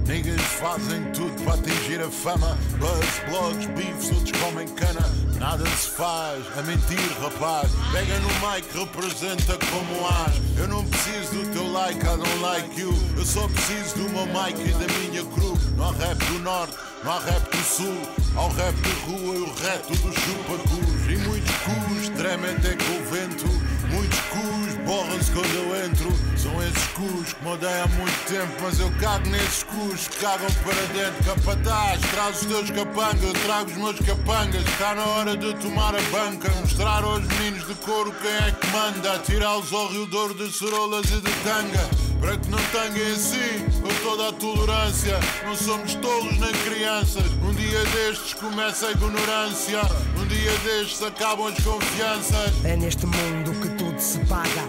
[0.07, 2.57] Niggas fazem tudo para atingir a fama.
[2.79, 5.27] Buzz, blogs, beefs, outros comem cana.
[5.38, 7.71] Nada se faz, a mentir, rapaz.
[7.92, 10.59] Pega no mic, representa como as.
[10.59, 12.95] Eu não preciso do teu like, I don't like you.
[13.16, 15.57] Eu só preciso do meu mic e da minha crew.
[15.77, 17.97] Não há rap do norte, não há rap do sul.
[18.35, 21.11] Há o rap de rua e o reto do chupa-cus.
[21.11, 23.76] E muitos cus tremem até com o vento.
[23.90, 26.12] Muitos cus borram-se quando eu entro.
[26.37, 30.16] São esses cus que me odeiam há muito tempo, mas eu cago nesses cus que
[30.18, 31.25] cagam para dentro.
[31.25, 34.62] Capataz, traz os teus capangas, eu trago os meus capangas.
[34.62, 38.66] Está na hora de tomar a banca, mostrar aos meninos de couro quem é que
[38.68, 39.18] manda.
[39.20, 42.06] Tirá-los ao rio Douro de cerolas e de tanga.
[42.20, 45.18] Para que não tanguem assim, com toda a tolerância.
[45.44, 47.24] Não somos tolos nem crianças.
[47.42, 49.81] Um dia destes começa a ignorância.
[50.18, 52.64] Um dia destes acabam as confianças.
[52.64, 54.62] É neste mundo que tudo se paga.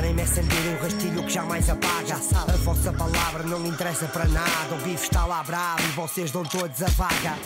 [0.00, 2.14] Tocarem-me é sentir um rastilho que jamais apaga.
[2.14, 4.74] A vossa palavra não interessa para nada.
[4.74, 7.36] O bife está lá bravo e vocês dão todos a vaga.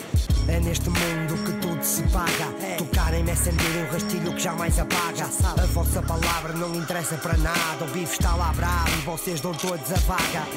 [0.47, 2.77] É neste mundo que tudo se paga.
[2.77, 5.25] Tocarem-me é sentir um rastilho que jamais apaga.
[5.61, 7.83] A vossa palavra não interessa para nada.
[7.83, 10.47] O bife está lá bravo e vocês dão todos a vaga.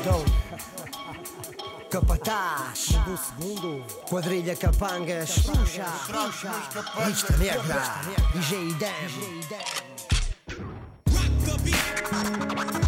[1.90, 5.86] Capataz do segundo Quadrilha Capangas puxa
[7.06, 7.82] Lista negra
[8.34, 9.97] DJ Dan
[11.48, 12.87] the beat.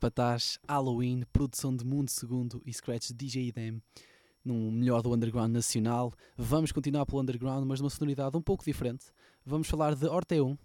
[0.00, 3.82] Capataz, Halloween, produção de Mundo Segundo e Scratch DJ Dem,
[4.42, 6.10] num melhor do underground nacional.
[6.38, 9.04] Vamos continuar pelo underground, mas numa sonoridade um pouco diferente.
[9.44, 10.56] Vamos falar de Orteum.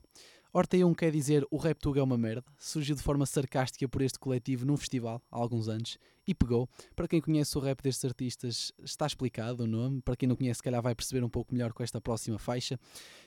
[0.54, 2.46] Orteum quer dizer o rap tuga é uma merda.
[2.58, 6.70] Surgiu de forma sarcástica por este coletivo num festival há alguns anos e pegou.
[6.96, 10.02] Para quem conhece o rap destes artistas, está explicado o nome.
[10.02, 12.80] Para quem não conhece, se calhar vai perceber um pouco melhor com esta próxima faixa.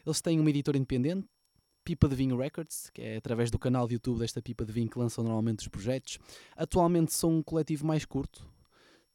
[0.07, 1.29] Eles têm uma editora independente,
[1.88, 4.90] Pipa de Vinho Records, que é através do canal de YouTube desta Pipa de Vinho
[4.90, 6.18] que lançam normalmente os projetos.
[6.55, 8.46] Atualmente são um coletivo mais curto,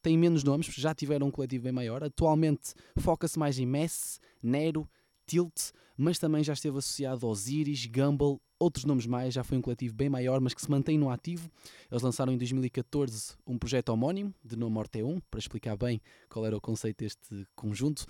[0.02, 2.02] têm menos nomes, já tiveram um coletivo bem maior.
[2.02, 4.88] Atualmente foca-se mais em Mess, Nero,
[5.26, 9.62] Tilt, mas também já esteve associado aos Iris, Gumball, outros nomes mais, já foi um
[9.62, 11.50] coletivo bem maior, mas que se mantém no ativo.
[11.90, 16.56] Eles lançaram em 2014 um projeto homónimo, de nome Orte1, para explicar bem qual era
[16.56, 18.06] o conceito deste conjunto,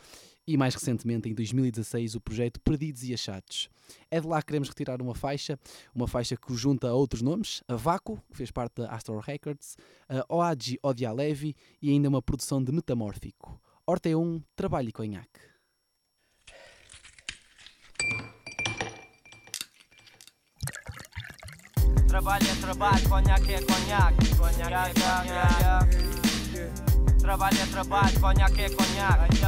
[0.46, 3.68] e mais recentemente, em 2016, o projeto Perdidos e Achados.
[4.10, 5.58] É de lá que queremos retirar uma faixa,
[5.94, 9.76] uma faixa que junta a outros nomes, a Vaco, que fez parte da Astro Records,
[10.08, 13.60] a Oadji Odia Levi e ainda uma produção de Metamórfico.
[13.88, 15.53] Orte1, trabalho e conhaque.
[22.14, 24.36] Trabalho é trabalho, conhaque é conhaque.
[24.36, 25.96] Conhaque conhaque.
[27.18, 29.40] Trabalho é trabalho, conhaque é conhaque.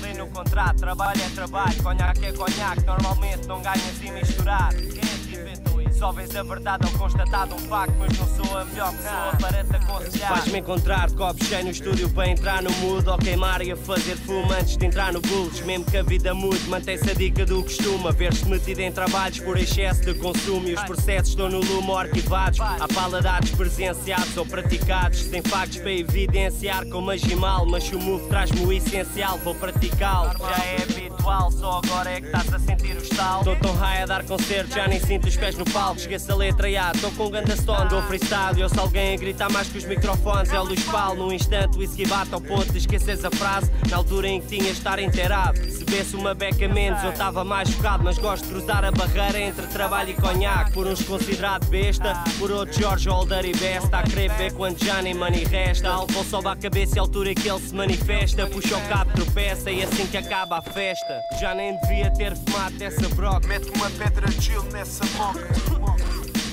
[0.00, 2.86] Lê no contrato, trabalho é trabalho, conhaque é conhaque.
[2.86, 4.72] Normalmente não ganha assim misturar.
[4.72, 5.71] Quem é que inventou
[6.02, 6.06] isso?
[6.06, 9.64] Só vês a verdade ou constatado um facto, mas não sou a melhor pessoa para
[9.64, 10.28] te aconselhar.
[10.28, 14.16] Faz-me encontrar copos cheios no estúdio para entrar no mood ou queimar e a fazer
[14.16, 15.60] fumo antes de entrar no bulls.
[15.60, 18.08] Mesmo que a vida mude, mantém-se a dica do costume.
[18.08, 21.92] A ver-se metido em trabalhos por excesso de consumo e os processos estão no lume
[21.92, 22.58] arquivados.
[22.60, 27.64] Há paladares presenciados ou praticados, sem factos para evidenciar como agimal.
[27.66, 30.32] Mas se o move traz-me o essencial, vou praticá-lo.
[30.38, 30.76] Já é
[31.22, 33.40] habitual, só agora é que estás a sentir o estalo.
[33.40, 35.98] Estou tão high a dar concerto, já nem sinto os pés no palco.
[35.98, 38.58] Esqueço a letra e estou com um ganda stone, dou freestyle.
[38.58, 40.52] E ouço alguém a gritar mais que os microfones.
[40.52, 43.70] É luz palo, num instante o whisky ao ponto de esqueceres a frase.
[43.88, 45.60] Na altura em que tinhas de estar inteirado.
[45.92, 48.02] Se vesse uma beca menos, eu estava mais focado.
[48.02, 50.72] Mas gosto de cruzar a barreira entre trabalho e conhaque.
[50.72, 53.98] Por uns considerado besta, por outros George Holder e Besta.
[53.98, 55.90] A querer ver quando já nem money resta.
[55.90, 58.46] Álcool sobe a cabeça e a altura que ele se manifesta.
[58.46, 61.20] Puxa o cabo, tropeça e assim que acaba a festa.
[61.38, 63.46] Já nem devia ter fumado dessa broca.
[63.46, 65.46] Mete uma pedra de gelo nessa moca.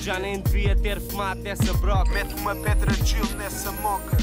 [0.02, 2.12] Já nem devia ter fumado dessa broca.
[2.12, 4.17] Mete uma pedra de gelo nessa moca.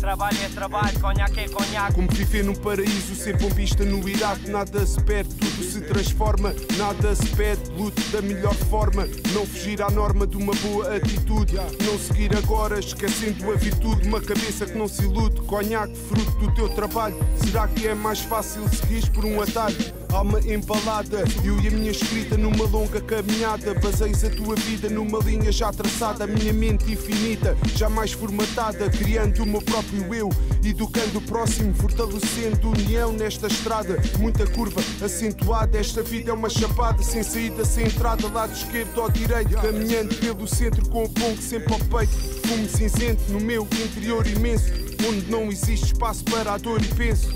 [0.00, 1.94] Trabalho é trabalho, conhaque é conhaque.
[1.94, 7.14] Como viver num paraíso, ser bombista no Iraque, nada se perde, tudo se transforma, nada
[7.14, 11.98] se pede, lute da melhor forma, não fugir à norma de uma boa atitude, não
[11.98, 16.70] seguir agora, esquecendo a virtude, uma cabeça que não se ilude, conhaque, fruto do teu
[16.70, 19.99] trabalho, será que é mais fácil seguir por um atalho?
[20.12, 23.74] Alma embalada, eu e a minha escrita numa longa caminhada.
[23.74, 26.24] Baseias a tua vida numa linha já traçada.
[26.24, 28.90] A minha mente infinita, jamais formatada.
[28.90, 30.28] Criando o meu próprio eu,
[30.64, 34.02] educando o próximo, fortalecendo união nesta estrada.
[34.18, 35.78] Muita curva acentuada.
[35.78, 38.26] Esta vida é uma chapada, sem saída, sem entrada.
[38.26, 42.12] Lado esquerdo ou direito, caminhando pelo centro com o pongo sempre ao peito.
[42.48, 44.72] Fumo cinzento no meu interior imenso,
[45.08, 47.28] onde não existe espaço para a dor e penso.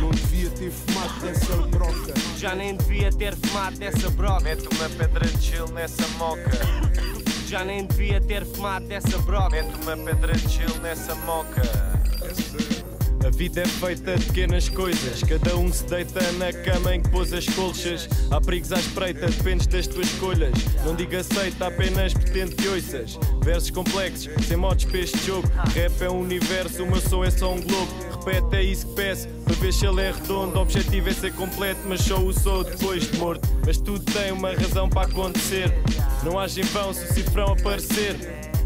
[0.00, 2.14] Não devia ter fumado dessa broca.
[2.36, 4.40] Já nem devia ter fumado dessa broca.
[4.40, 6.50] Mete uma pedra de gelo nessa moca.
[7.48, 9.50] Já nem devia ter fumado dessa broca.
[9.50, 11.62] Mete uma pedra de gelo nessa moca.
[13.26, 15.20] A vida é feita de pequenas coisas.
[15.24, 18.08] Cada um se deita na cama em que pôs as colchas.
[18.30, 20.54] Há perigos à espreita, dependes das tuas escolhas.
[20.84, 23.18] Não diga aceita, apenas pretende que ouças.
[23.42, 25.48] Versos complexos, sem modos para este jogo.
[25.74, 27.92] Rap é um universo, o meu som é só um globo.
[28.26, 29.28] Repete, é isso que peço.
[29.44, 30.58] Para ver se ele é redondo.
[30.58, 33.48] O objetivo é ser completo, mas só o sou depois de morto.
[33.64, 35.72] Mas tudo tem uma razão para acontecer.
[36.24, 38.16] Não age em vão se o cifrão aparecer.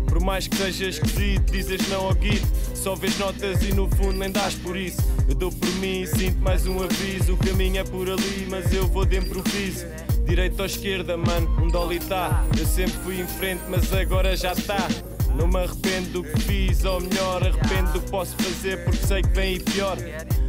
[0.08, 2.46] Por mais que seja esquisito, dizes não ao guito.
[2.74, 5.02] Só vês notas e no fundo nem dás por isso.
[5.28, 7.34] Eu dou por mim e sinto mais um aviso.
[7.34, 9.84] O caminho é por ali, mas eu vou de improviso.
[10.26, 12.46] Direita ou esquerda, mano, um dolly tá.
[12.58, 14.88] Eu sempre fui em frente, mas agora já tá.
[15.36, 19.22] Não me arrependo do que fiz, ou melhor, arrependo do que posso fazer porque sei
[19.22, 19.96] que vem e pior.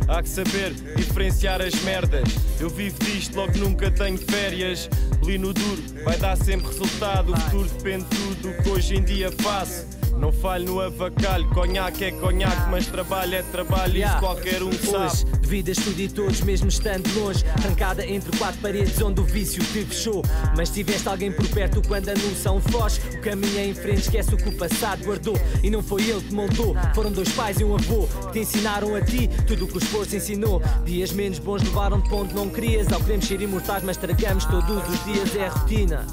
[0.08, 2.28] Há que saber diferenciar as merdas.
[2.60, 4.90] Eu vivo disto, logo nunca tenho férias.
[5.24, 7.32] Lino duro, vai dar sempre resultado.
[7.32, 10.01] O futuro depende de tudo o que hoje em dia faço.
[10.18, 15.06] Não falho no avacalho, conhaque é conhaque, mas trabalho é trabalho, isso qualquer um sabe.
[15.06, 19.24] Hoje, devido a estudo e todos, mesmo estando longe, trancada entre quatro paredes onde o
[19.24, 20.24] vício te fechou.
[20.56, 23.00] Mas tiveste alguém por perto quando a noção foge.
[23.16, 25.38] O caminho é em frente, esquece o que o passado guardou.
[25.64, 28.96] E não foi ele que moldou, foram dois pais e um avô que te ensinaram
[28.96, 30.62] a ti tudo o que o esforço ensinou.
[30.86, 32.92] Dias menos bons levaram-te onde não querias.
[32.92, 36.06] Ao queremos ser imortais, mas tragamos todos os dias, é a rotina.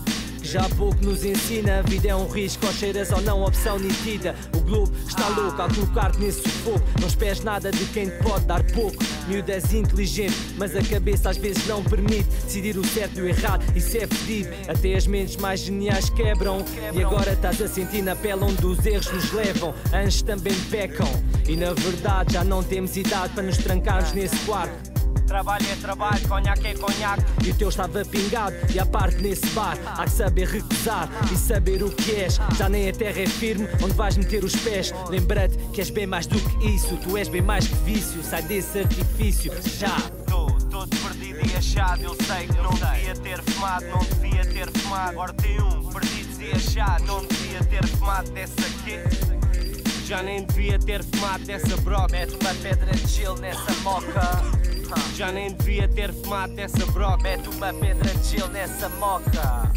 [0.50, 4.34] Já pouco nos ensina, a vida é um risco, ou cheiras ou não, opção nítida.
[4.56, 6.80] O globo está louco ao colocar-te nesse sufoco.
[6.98, 8.96] Não esperes nada de quem te pode dar pouco.
[9.26, 13.28] Miúdo és inteligente, mas a cabeça às vezes não permite decidir o certo e o
[13.28, 13.62] errado.
[13.76, 16.64] Isso é fedido, até as mentes mais geniais quebram.
[16.94, 19.74] E agora estás a sentir na pele onde os erros nos levam.
[19.92, 21.08] Anjos também pecam,
[21.46, 24.87] e na verdade já não temos idade para nos trancarmos nesse quarto.
[25.28, 27.22] Trabalho é trabalho, conhaque é conhaque.
[27.44, 31.36] E o teu estava pingado e à parte nesse bar Há que saber recusar e
[31.36, 32.40] saber o que és.
[32.56, 34.90] Já nem a terra é firme onde vais meter os pés.
[35.10, 38.40] Lembra-te que és bem mais do que isso Tu és bem mais que vício, sai
[38.40, 39.98] desse artifício Já.
[40.26, 45.18] Todo perdido e achado Eu sei que não devia ter fumado Não devia ter fumado.
[45.18, 49.00] Ordem um, perdidos e achado Não devia ter fumado dessa quê?
[50.06, 52.08] Já nem devia ter fumado dessa broca.
[52.12, 54.67] Mete uma pedra de gelo nessa moca
[55.14, 59.72] Já nem devia ter fumado dessa broca Mete uma pedra de gelo nessa moca.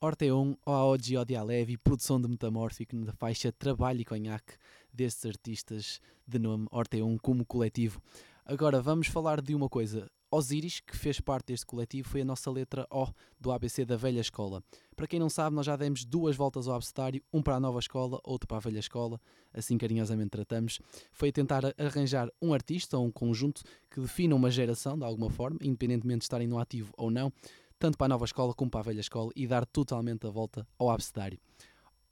[0.00, 4.54] Orteon, OAOG Odia Leve, produção de Metamórfico na faixa Trabalho e Conhaque
[4.92, 8.00] destes artistas de nome Orteon como coletivo.
[8.44, 10.06] Agora vamos falar de uma coisa.
[10.36, 13.08] Osiris, que fez parte deste coletivo, foi a nossa letra O
[13.40, 14.62] do ABC da velha escola.
[14.94, 17.78] Para quem não sabe, nós já demos duas voltas ao abcedário, um para a nova
[17.78, 19.18] escola, outro para a velha escola,
[19.54, 20.78] assim carinhosamente tratamos.
[21.10, 25.58] Foi tentar arranjar um artista ou um conjunto que defina uma geração, de alguma forma,
[25.62, 27.32] independentemente de estarem no ativo ou não,
[27.78, 30.66] tanto para a nova escola como para a velha escola, e dar totalmente a volta
[30.78, 31.38] ao abcedário.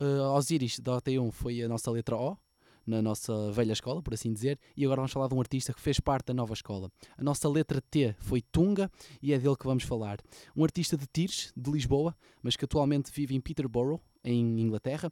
[0.01, 2.37] Uh, Osiris da OT1 foi a nossa letra O,
[2.87, 5.80] na nossa velha escola, por assim dizer, e agora vamos falar de um artista que
[5.80, 6.91] fez parte da nova escola.
[7.16, 8.91] A nossa letra T foi Tunga
[9.22, 10.18] e é dele que vamos falar.
[10.57, 15.11] Um artista de Tires, de Lisboa, mas que atualmente vive em Peterborough, em Inglaterra,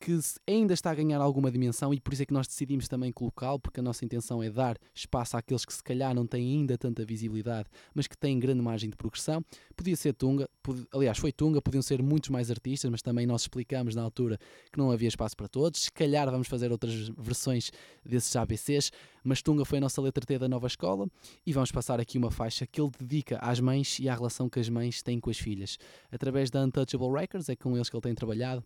[0.00, 3.12] que ainda está a ganhar alguma dimensão e por isso é que nós decidimos também
[3.12, 6.78] colocá-lo, porque a nossa intenção é dar espaço àqueles que se calhar não têm ainda
[6.78, 9.44] tanta visibilidade, mas que têm grande margem de progressão.
[9.76, 10.48] Podia ser Tunga,
[10.92, 14.38] aliás, foi Tunga, podiam ser muitos mais artistas, mas também nós explicamos na altura
[14.72, 15.82] que não havia espaço para todos.
[15.82, 17.70] Se calhar vamos fazer outras versões
[18.02, 18.90] desses ABCs,
[19.22, 21.06] mas Tunga foi a nossa letra T da nova escola
[21.46, 24.58] e vamos passar aqui uma faixa que ele dedica às mães e à relação que
[24.58, 25.78] as mães têm com as filhas.
[26.10, 28.64] Através da Untouchable Records, é com eles que ele tem trabalhado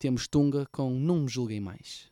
[0.00, 2.09] temos Tunga com Não Me Julguem Mais.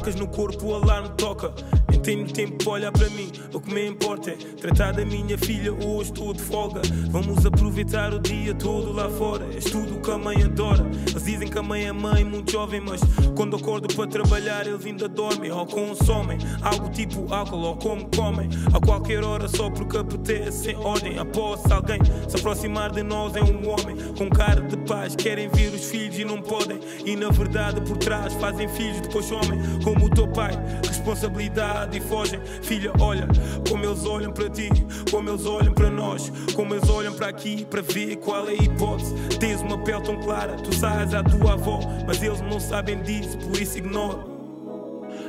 [0.00, 1.52] Marcas no corpo, o alarme toca.
[1.90, 3.30] Nem tenho tempo para olhar para mim.
[3.52, 5.74] O que me importa é tratar da minha filha.
[5.74, 6.80] Hoje estou de folga.
[7.10, 9.44] Vamos aproveitar o dia todo lá fora.
[9.52, 10.86] És tudo que a mãe adora.
[11.06, 12.80] Eles dizem que a mãe é mãe, muito jovem.
[12.80, 13.02] Mas
[13.36, 18.48] quando acordo para trabalhar, eles ainda dormem ou consomem algo tipo álcool ou como comem.
[18.72, 21.18] A qualquer hora, só porque apetece, sem ordem.
[21.18, 25.14] Após alguém se aproximar de nós, é um homem com cara de paz.
[25.14, 26.80] Querem ver os filhos e não podem.
[27.04, 29.60] E na verdade, por trás, fazem filhos, depois homem
[29.92, 30.52] como o teu pai.
[30.86, 32.40] Responsabilidade e fogem.
[32.62, 33.26] Filha, olha
[33.68, 34.68] como eles olham para ti,
[35.10, 38.54] como eles olham para nós, como eles olham para aqui para ver qual é a
[38.54, 39.14] hipótese.
[39.38, 43.36] Tens uma pele tão clara, tu sais à tua avó, mas eles não sabem disso,
[43.38, 44.30] por isso ignora.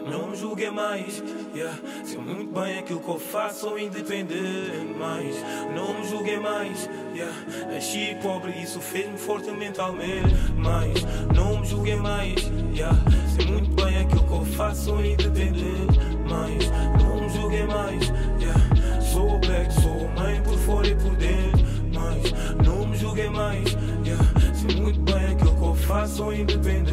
[0.09, 1.23] Não me julguem mais,
[1.53, 1.77] yeah.
[2.03, 5.35] sei muito bem aquilo que eu faço, sou independente mais.
[5.75, 7.35] Não me julguem mais, yeah.
[7.67, 10.93] nasci pobre, isso fez-me forte mentalmente mais.
[11.35, 12.97] Não me julguem mais, yeah.
[13.35, 15.99] sei muito bem aquilo que eu faço, sou independente
[16.29, 16.69] mais.
[17.01, 18.07] Não me julguem mais,
[18.39, 19.01] yeah.
[19.01, 21.61] sou black, sou mãe por fora e por dentro
[21.93, 22.31] mais.
[22.65, 24.25] Não me julguem mais, yeah.
[24.53, 26.90] sei muito bem aquilo que eu faço, sou independente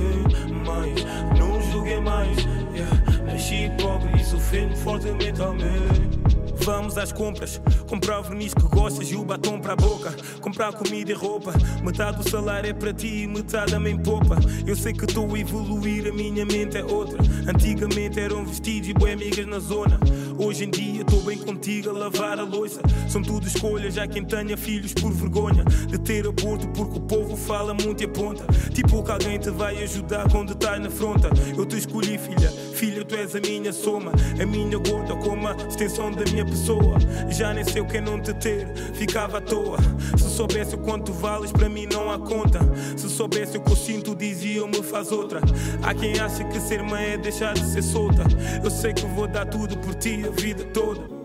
[6.65, 10.15] Vamos às compras, comprar o verniz que gostas e o batom para a boca.
[10.41, 14.39] Comprar comida e roupa, metade do salário é para ti e metade a mãe poupa.
[14.67, 17.19] Eu sei que estou a evoluir, a minha mente é outra.
[17.47, 20.01] Antigamente eram vestidos e boas amigas na zona.
[20.39, 22.81] Hoje em dia estou bem contigo a lavar a louça.
[23.09, 27.37] São tudo escolhas, já quem tenha filhos por vergonha de ter aborto, porque o povo
[27.37, 28.45] fala muito e aponta.
[28.73, 31.29] Tipo que alguém te vai ajudar quando estás na fronta.
[31.57, 35.57] Eu te escolhi, filha, filha, tu és a minha soma, a minha gota, como a
[35.69, 36.97] extensão da minha pessoa.
[37.29, 39.79] Já nem sei o que é não te ter, ficava à toa.
[40.17, 42.61] Se soubesse o quanto vales, para mim não há conta.
[42.97, 45.41] Se soubesse o que eu sinto, dizia-me faz outra.
[45.83, 48.23] Há quem acha que ser mãe é deixar de ser solta.
[48.63, 51.18] Eu sei que vou dar tudo por ti a vida toda.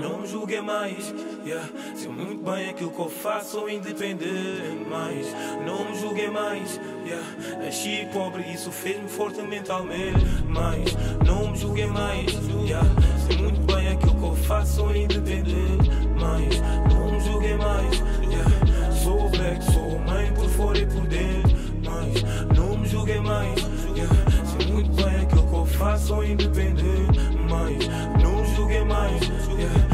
[0.00, 1.66] Não me julguem mais, yeah.
[1.94, 5.26] sei muito bem aquilo que eu faço, sou independente mais.
[5.64, 7.26] Não me julguem mais, yeah.
[7.58, 10.94] nasci pobre, isso fez-me forte mentalmente mais.
[11.24, 12.30] Não me julguem mais,
[12.66, 12.86] yeah.
[13.26, 15.90] sei muito bem aquilo que eu faço, sou independente
[16.20, 16.60] mais.
[16.92, 18.92] Não me julguem mais, yeah.
[19.02, 22.22] sou black, sou mãe por fora e por dentro mais.
[22.54, 23.60] Não me julguem mais,
[23.96, 24.14] yeah.
[24.44, 27.15] sei muito bem aquilo que eu faço, sou independente
[29.10, 29.22] mais,
[29.58, 29.86] yeah.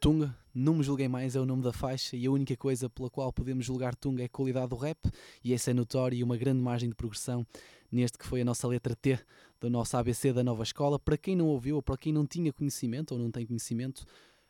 [0.00, 3.08] Tunga, não me julguem mais é o nome da faixa e a única coisa pela
[3.08, 4.98] qual podemos julgar Tunga é a qualidade do rap
[5.42, 7.46] e essa é notória e uma grande margem de progressão
[7.90, 9.18] neste que foi a nossa letra T
[9.58, 10.98] do nosso ABC da nova escola.
[10.98, 14.04] Para quem não ouviu ou para quem não tinha conhecimento ou não tem conhecimento,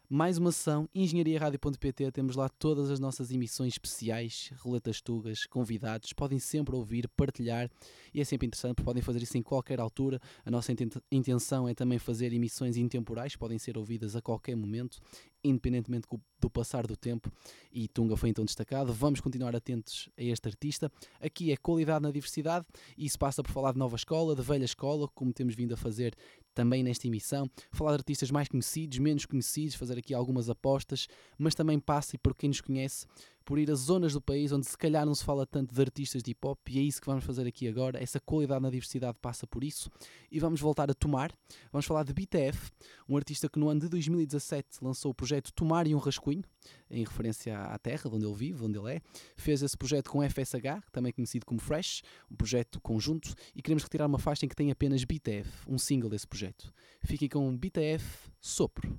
[0.09, 6.39] mais uma sessão, engenhariaradio.pt, temos lá todas as nossas emissões especiais, roletas tugas, convidados, podem
[6.39, 7.71] sempre ouvir, partilhar
[8.13, 10.21] e é sempre interessante, podem fazer isso em qualquer altura.
[10.45, 10.75] A nossa
[11.11, 15.01] intenção é também fazer emissões intemporais, podem ser ouvidas a qualquer momento
[15.45, 16.09] independentemente
[16.41, 17.31] do passar do tempo,
[17.73, 18.93] e Tunga foi então destacado.
[18.93, 20.91] Vamos continuar atentos a este artista.
[21.21, 22.67] Aqui é qualidade na diversidade,
[22.97, 25.77] e isso passa por falar de nova escola, de velha escola, como temos vindo a
[25.77, 26.15] fazer
[26.55, 31.55] também nesta emissão, falar de artistas mais conhecidos, menos conhecidos, fazer aqui algumas apostas, mas
[31.55, 33.07] também passa, e por quem nos conhece,
[33.45, 36.23] por ir a zonas do país onde se calhar não se fala tanto de artistas
[36.23, 38.03] de hip hop, e é isso que vamos fazer aqui agora.
[38.03, 39.91] Essa qualidade na diversidade passa por isso,
[40.31, 41.33] e vamos voltar a Tomar.
[41.71, 42.71] Vamos falar de BTF,
[43.09, 46.43] um artista que no ano de 2017 lançou o projeto Tomar e um Rascunho,
[46.91, 49.01] em referência à terra de onde ele vive, de onde ele é.
[49.37, 54.07] Fez esse projeto com FSH, também conhecido como Fresh, um projeto conjunto, e queremos retirar
[54.07, 56.73] uma faixa em que tem apenas BTF, um single desse projeto.
[57.03, 58.99] Fiquem com BTF Sopro.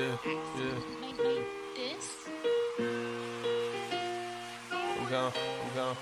[0.00, 0.16] Yeah,
[0.56, 0.78] yeah.
[4.72, 5.96] I'm gone, I'm gone.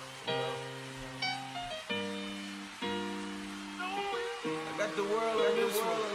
[4.45, 6.09] I got the world on this one.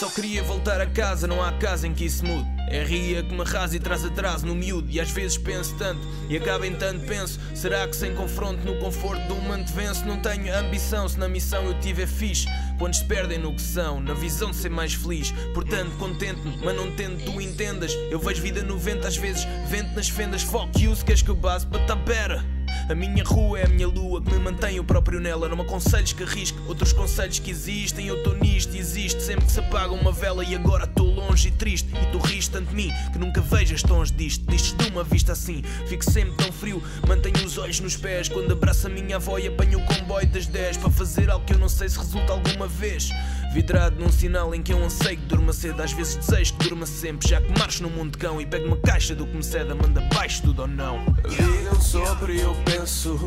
[0.00, 2.48] Só queria voltar a casa, não há casa em que isso mude.
[2.70, 4.90] É ria que me arrasa e traz atraso no miúdo.
[4.90, 7.38] E às vezes penso tanto, e acabo em tanto penso.
[7.54, 10.06] Será que sem confronto no conforto do manto venço?
[10.06, 12.46] Não tenho ambição, se na missão eu tive fixe.
[12.80, 15.32] Quando se perdem no que são, na visão de ser mais feliz.
[15.52, 17.92] Portanto, contente-me, mas não tento tu entendas.
[18.10, 20.40] Eu vejo vida no vento, às vezes vento nas fendas.
[20.40, 22.42] Fuck you, se queres que eu base, but tá better.
[22.90, 25.48] A minha rua é a minha lua que me mantém o próprio nela.
[25.48, 28.08] Não me aconselhos que arrisque outros conselhos que existem.
[28.08, 30.42] Eu estou nisto, existe sempre que se apaga uma vela.
[30.42, 31.88] E agora estou longe e triste.
[31.94, 34.44] E tu rires tanto de mim que nunca vejas tons disto.
[34.50, 36.82] Distes de uma vista assim, fico sempre tão frio.
[37.06, 40.48] Mantenho os olhos nos pés quando abraço a minha avó e apanho o comboio das
[40.48, 43.10] 10 para fazer algo que eu não sei se resulta alguma vez.
[43.52, 45.82] Vidrado num sinal em que eu anseio que durma cedo.
[45.82, 47.28] Às vezes desejo que durma sempre.
[47.28, 50.00] Já que marcho no mundo cão e pego uma caixa do que me ceda, manda
[50.14, 51.04] baixo tudo ou não.
[51.28, 53.18] Digam sobre eu penso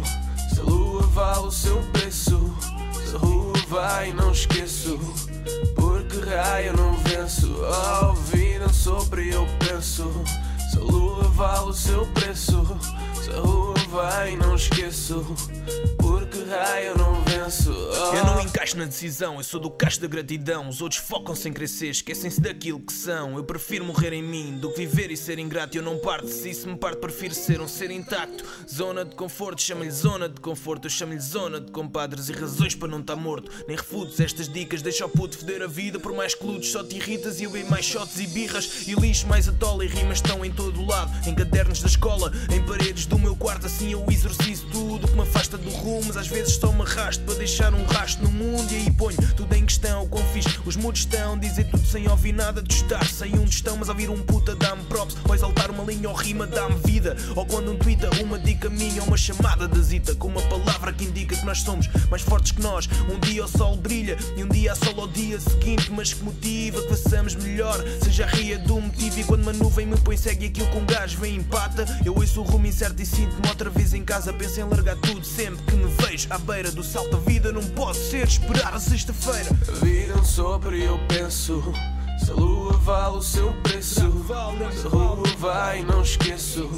[0.53, 2.55] Se a lua vale o seu preço
[3.05, 4.97] Se a rua vai não esqueço
[5.75, 8.13] Porque raio não venço Oh,
[8.73, 10.03] sobre eu penso
[10.73, 12.65] Se a lua vale o seu preço
[13.21, 15.23] Se a rua vai não esqueço
[15.99, 18.15] Porque raio eu não venço oh.
[18.15, 20.69] Eu não encaixo na decisão, eu sou do cacho da gratidão.
[20.69, 23.35] Os outros focam-se em crescer, esquecem-se daquilo que são.
[23.35, 25.77] Eu prefiro morrer em mim do que viver e ser ingrato.
[25.77, 28.43] Eu não parto, se isso me parte, prefiro ser um ser intacto.
[28.71, 30.85] Zona de conforto, chama-lhe zona de conforto.
[30.85, 33.51] Eu chamo-lhe zona de compadres e razões para não estar morto.
[33.67, 35.99] Nem refutos estas dicas, deixa o puto foder a vida.
[35.99, 38.87] Por mais que lutes, só te irritas e eu bem mais shots e birras.
[38.87, 41.11] E lixo mais atola e rimas estão em todo o lado.
[41.27, 43.65] Em cadernos da escola, em paredes do meu quarto.
[43.65, 46.03] Assim eu exorcizo tudo que me afasta do rumo.
[46.07, 48.71] Mas às vezes só me arrasto para deixar um rastro no mundo.
[48.71, 50.07] E aí ponho tudo em questão.
[50.07, 53.05] Como fiz, os muros estão, dizer tudo sem ouvir nada de estar.
[53.05, 55.17] Sei onde estão, mas ouvir um puta dá-me props.
[55.27, 57.15] Ou exaltar uma linha ou rima dá-me vida.
[57.35, 60.15] Ou quando um twitter, uma dica minha uma chamada de zita.
[60.15, 62.87] Com uma palavra que indica que nós somos mais fortes que nós.
[63.09, 65.91] Um dia o sol brilha e um dia há sol ao dia seguinte.
[65.91, 67.83] Mas que motiva que façamos melhor.
[68.03, 69.19] Seja ria do motivo.
[69.19, 71.85] E quando uma nuvem me põe segue aquilo com um gajo vem empata.
[72.05, 74.31] Eu ouço o rumo incerto e sinto-me outra vez em casa.
[74.31, 77.15] Penso em largar tudo sempre que me vejo à beira do salto.
[77.15, 79.49] A vida não pode ser esperar a sexta-feira.
[79.81, 81.73] Viram sobre eu penso
[82.23, 86.69] Se a lua vale o seu preço Se a rua vai não esqueço.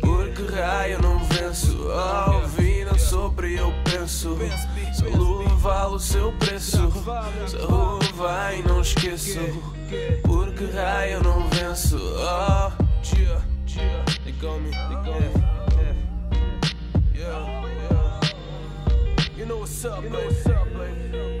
[0.00, 1.78] Porque raio eu não venço?
[1.88, 4.36] Oh, viram sobre eu penso
[4.92, 6.92] Se a lua vale o seu preço
[7.46, 9.38] Se a rua vai não esqueço.
[10.22, 11.96] Porque raio não venço?
[11.96, 15.30] Oh, yeah, yeah They got me, they call me
[17.14, 18.20] Yeah, yeah
[19.36, 20.26] You know what's up, you baby.
[20.26, 21.37] What's up, baby.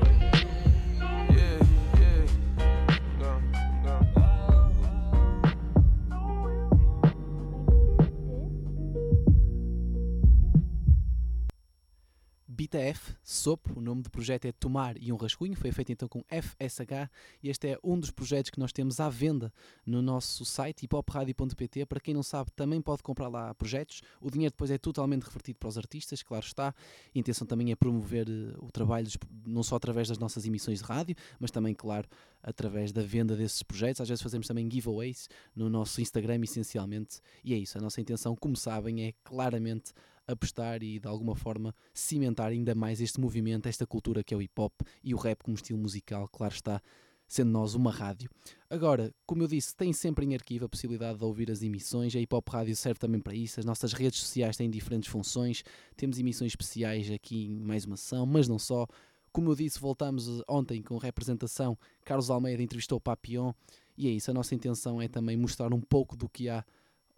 [12.68, 16.22] BTF, Sopro, o nome do projeto é Tomar e um Rascunho, foi feito então com
[16.28, 17.10] FSH
[17.42, 19.50] e este é um dos projetos que nós temos à venda
[19.86, 21.86] no nosso site hipopradio.pt.
[21.86, 24.02] Para quem não sabe, também pode comprar lá projetos.
[24.20, 26.68] O dinheiro depois é totalmente revertido para os artistas, claro está.
[26.68, 29.08] A intenção também é promover eh, o trabalho
[29.46, 32.06] não só através das nossas emissões de rádio, mas também, claro,
[32.42, 34.02] através da venda desses projetos.
[34.02, 37.20] Às vezes fazemos também giveaways no nosso Instagram, essencialmente.
[37.42, 39.94] E é isso, a nossa intenção, como sabem, é claramente
[40.28, 44.42] apostar e de alguma forma cimentar ainda mais este movimento, esta cultura que é o
[44.42, 44.72] hip hop
[45.02, 46.80] e o rap como estilo musical, claro está,
[47.28, 48.30] sendo nós uma rádio.
[48.70, 52.18] Agora, como eu disse, tem sempre em arquivo a possibilidade de ouvir as emissões, a
[52.18, 55.62] Hip Hop Rádio serve também para isso, as nossas redes sociais têm diferentes funções,
[55.94, 58.86] temos emissões especiais aqui em mais uma ação, mas não só.
[59.30, 63.52] Como eu disse, voltamos eh, ontem com representação, Carlos Almeida entrevistou o Papillon,
[63.96, 66.64] e é isso, a nossa intenção é também mostrar um pouco do que há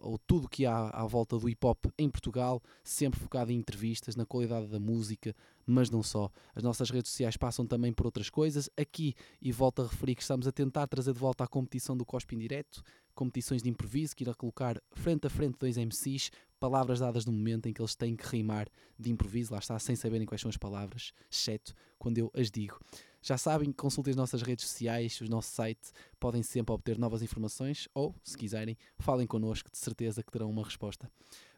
[0.01, 3.55] ou tudo o que há à volta do hip hop em Portugal, sempre focado em
[3.55, 5.35] entrevistas, na qualidade da música,
[5.65, 6.29] mas não só.
[6.55, 8.69] As nossas redes sociais passam também por outras coisas.
[8.75, 12.05] Aqui, e volto a referir que estamos a tentar trazer de volta a competição do
[12.05, 12.83] Cospe Indireto,
[13.13, 17.67] competições de improviso, que irá colocar frente a frente dois MCs, palavras dadas no momento
[17.67, 20.57] em que eles têm que rimar de improviso, lá está, sem saberem quais são as
[20.57, 22.79] palavras, exceto quando eu as digo.
[23.21, 27.87] Já sabem, consultem as nossas redes sociais, o nosso site, podem sempre obter novas informações
[27.93, 31.09] ou, se quiserem, falem connosco, de certeza que terão uma resposta.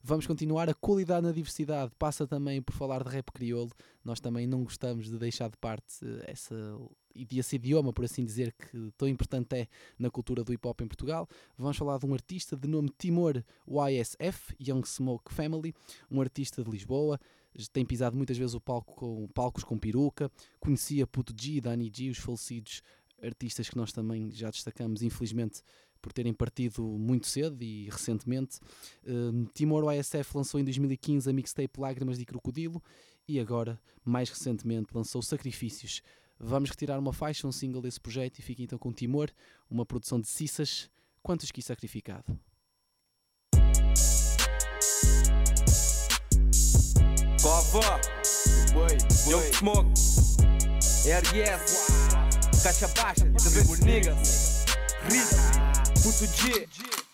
[0.06, 0.70] Vamos continuar.
[0.70, 3.72] A qualidade na diversidade passa também por falar de rap crioulo.
[4.04, 6.56] Nós também não gostamos de deixar de parte eh, essa,
[7.16, 10.88] esse idioma, por assim dizer, que tão importante é na cultura do hip hop em
[10.88, 11.26] Portugal.
[11.58, 15.74] Vamos falar de um artista de nome Timor YSF, Young Smoke Family,
[16.12, 17.18] um artista de Lisboa
[17.72, 22.10] tem pisado muitas vezes o palco com palcos com peruca, conhecia Puto G, Dani G,
[22.10, 22.82] os falecidos
[23.22, 25.62] artistas que nós também já destacamos, infelizmente,
[26.02, 28.60] por terem partido muito cedo e recentemente.
[29.06, 32.84] Uh, Timor OSF lançou em 2015 a mixtape Lágrimas de Crocodilo
[33.28, 36.02] e agora, mais recentemente, lançou Sacrifícios.
[36.38, 39.30] Vamos retirar uma faixa, um single desse projeto e fica então com Timor,
[39.70, 40.90] uma produção de Cissas,
[41.24, 42.38] Quantos que sacrificado.
[47.74, 48.00] Vovó,
[49.28, 49.90] Young Smoke,
[51.08, 51.88] RS,
[52.62, 54.66] Caixa Baixa, The Niggas,
[55.10, 55.36] Rico,
[56.04, 56.28] Puto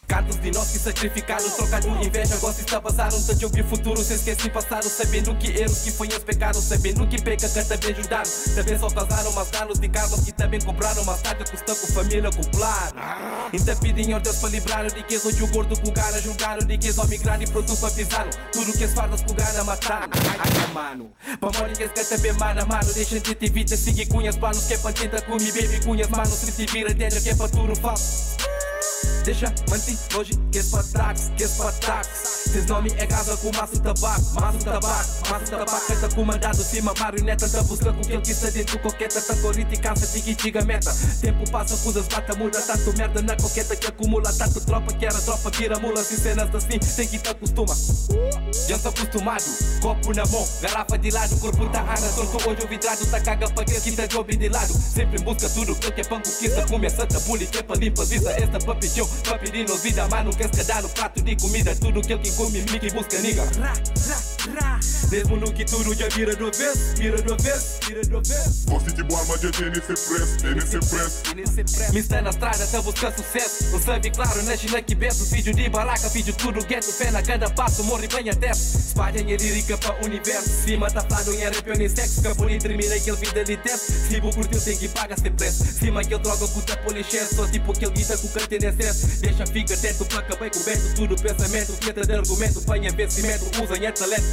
[0.10, 0.20] G.
[0.20, 4.16] Cantos de nós que sacrificaram, trocado inveja, gosto está passaram, tanto eu vi futuro, se
[4.16, 8.80] esqueci passado, sabendo que erros que foi pecados, sabendo que peca que também ajudaram, também
[8.80, 13.49] só causaram mais danos de carros que também compraram, mais tarde custou com família popular.
[13.53, 17.41] Ainda pedem ordens para livrar de que o gordo com cara julgaram, de que migrar
[17.41, 20.10] e para pisar, tudo que as fardas com gana mataram.
[20.39, 24.66] Ai, mano, para morrer que também mano, mano, deixa de ter vida, seguir cunhas, planos
[24.66, 27.76] que é para tentar comigo, baby, cunhas, mano, se te vira, que é para tudo
[27.76, 28.38] falso.
[29.24, 32.08] Deixa manti hoje que esse patax, que esse patax
[32.52, 35.94] Seus nome é casa com maço tabaco, maço tabaco, maço tabaco.
[35.94, 40.08] Está comandado cima, marioneta Tá busca com que está dentro coqueta Tá corrida e cansa,
[40.08, 40.92] tiki tiga meta.
[41.22, 45.22] Tempo passa, coisas bata, muda Tanto merda na coqueta que acumula Tanto tropa que era
[45.22, 47.76] tropa, vira mula Se cenas assim, tem que te acostuma.
[48.68, 49.44] Já sou acostumado,
[49.82, 53.64] copo na mão Garrafa de lado, corpo tá ana Torto olho vidrado, tá caga pra
[53.64, 54.74] que tá job de lado.
[54.74, 58.06] Sempre em busca tudo que é panco que começa a bully Que é pra limpa,
[58.06, 58.76] visa esta Pra
[59.39, 61.76] pedir nos vida, mas não quer se no prato de comida.
[61.76, 63.43] Tudo que ele come, Mickey busca niga
[65.12, 68.66] Mesmo no que tudo já vira do avesso Vira do avesso, vira do avesso.
[68.68, 72.82] Você tipo alma já tem nesse preço, tem nesse preço Me está na estrada, tá
[72.82, 73.72] buscando sucesso.
[73.72, 76.94] Não sabe claro, nasce na beço Filho de baraca, filho tudo gueto.
[76.94, 80.50] Fé na cada passo, morre bem até Espalha em lírica para o universo.
[80.64, 82.22] Cima tá falado em rap e sexo.
[82.22, 83.92] Capone termina aquele vida de teste.
[83.92, 87.48] Se vou curtir tem que pagar sem preço Cima aquele droga com tapo excesso Só
[87.48, 89.08] tipo aquele guita com cante em excesso.
[89.20, 90.96] Deixa fica atento, placa bem coberto.
[90.96, 92.62] Tudo pensamento, letra de argumento.
[92.62, 94.29] Panha vencimento, usem é talento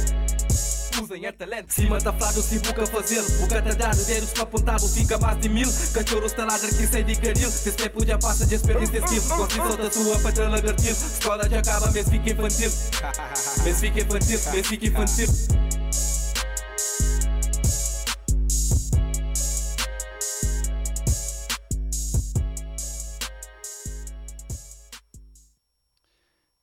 [1.01, 1.71] Usem é talento.
[1.73, 5.49] Cima tá flado, se buca fazer Buca tá dado, dedos para apontado Fica mais de
[5.49, 5.69] mil.
[5.93, 7.47] Cachorro está ladra, que sai de caril.
[7.47, 10.91] Esse tempo já passa, de desperdício skill Gosto solta sua para lagartil.
[10.91, 12.71] Escola já acaba, mas fica infantil.
[13.63, 15.27] Mas fica infantil, mas fica infantil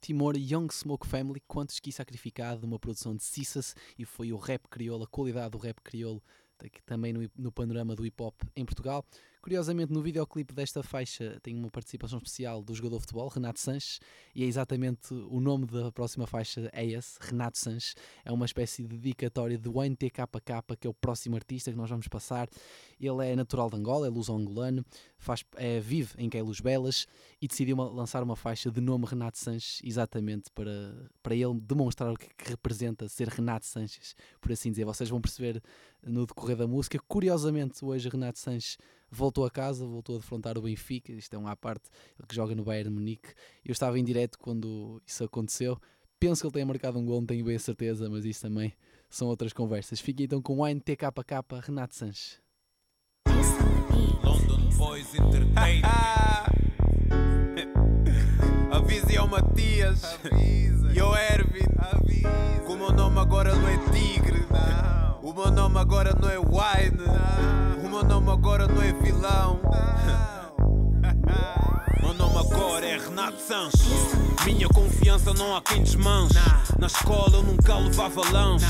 [0.04, 4.68] Timor Young Smoke Family, quantos que sacrificado, uma produção de Cissas e foi o rap
[4.68, 6.22] crioulo, a qualidade do rap crioulo
[6.84, 9.02] também no, no panorama do hip hop em Portugal.
[9.44, 14.00] Curiosamente, no videoclipe desta faixa tem uma participação especial do jogador de futebol, Renato Sanches,
[14.34, 17.94] e é exatamente o nome da próxima faixa é esse, Renato Sanches.
[18.24, 22.08] É uma espécie de dedicatória do NTKK, que é o próximo artista que nós vamos
[22.08, 22.48] passar.
[22.98, 24.82] Ele é natural de Angola, é luso-angolano,
[25.18, 27.06] faz, é, vive em Queilos Belas
[27.38, 32.10] e decidiu uma, lançar uma faixa de nome Renato Sanches, exatamente para, para ele demonstrar
[32.10, 34.86] o que, que representa ser Renato Sanches, por assim dizer.
[34.86, 35.62] Vocês vão perceber
[36.02, 36.98] no decorrer da música.
[37.06, 38.78] Curiosamente, hoje Renato Sanches
[39.14, 41.88] voltou a casa, voltou a defrontar o Benfica, isto é um à parte,
[42.18, 43.28] ele que joga no Bayern de Munique.
[43.64, 45.78] Eu estava em direto quando isso aconteceu.
[46.18, 48.72] Penso que ele tenha marcado um gol, não tenho bem a certeza, mas isso também
[49.08, 50.00] são outras conversas.
[50.00, 52.40] Fiquem então com o NTKK Renato Sanches.
[54.22, 55.82] London Boys Entertainment.
[58.72, 60.18] Avise ao Matias
[60.92, 61.64] e ao Ervin.
[61.78, 62.28] Avisa.
[62.68, 64.44] o meu nome agora não é Tigre.
[64.50, 65.20] Não.
[65.30, 66.96] O meu nome agora não é Wine.
[66.96, 67.83] Não.
[68.04, 69.58] Meu nome agora não é vilão.
[72.02, 73.80] Meu nome agora é Renato Sanches.
[74.44, 76.34] Minha confiança não há quem desmanche.
[76.78, 78.66] Na escola eu nunca levava lanche.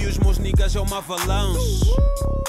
[0.00, 1.92] E os meus niggas é uma avalanche.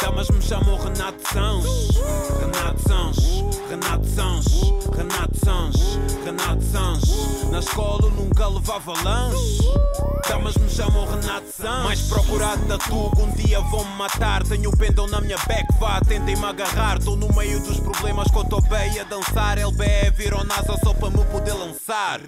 [0.02, 2.02] Damas me chamam Renato Sanches.
[2.40, 4.62] Renato Sanches, Renato Sanches,
[4.98, 6.00] Renato Sanches.
[6.24, 7.50] Renato Sanches.
[7.52, 9.62] Na escola eu nunca levava lanche.
[10.28, 11.84] Damas me chamam Renato Sanches.
[11.84, 14.44] Mais procurado da Tuga, um dia vão-me matar.
[14.44, 17.00] Tenho o pendão na minha back, vá, tentem-me agarrar.
[17.00, 19.60] Tô no meio dos problemas que eu tô bem a dançar.
[19.60, 22.22] LBE virou NASA só para me poder lançar.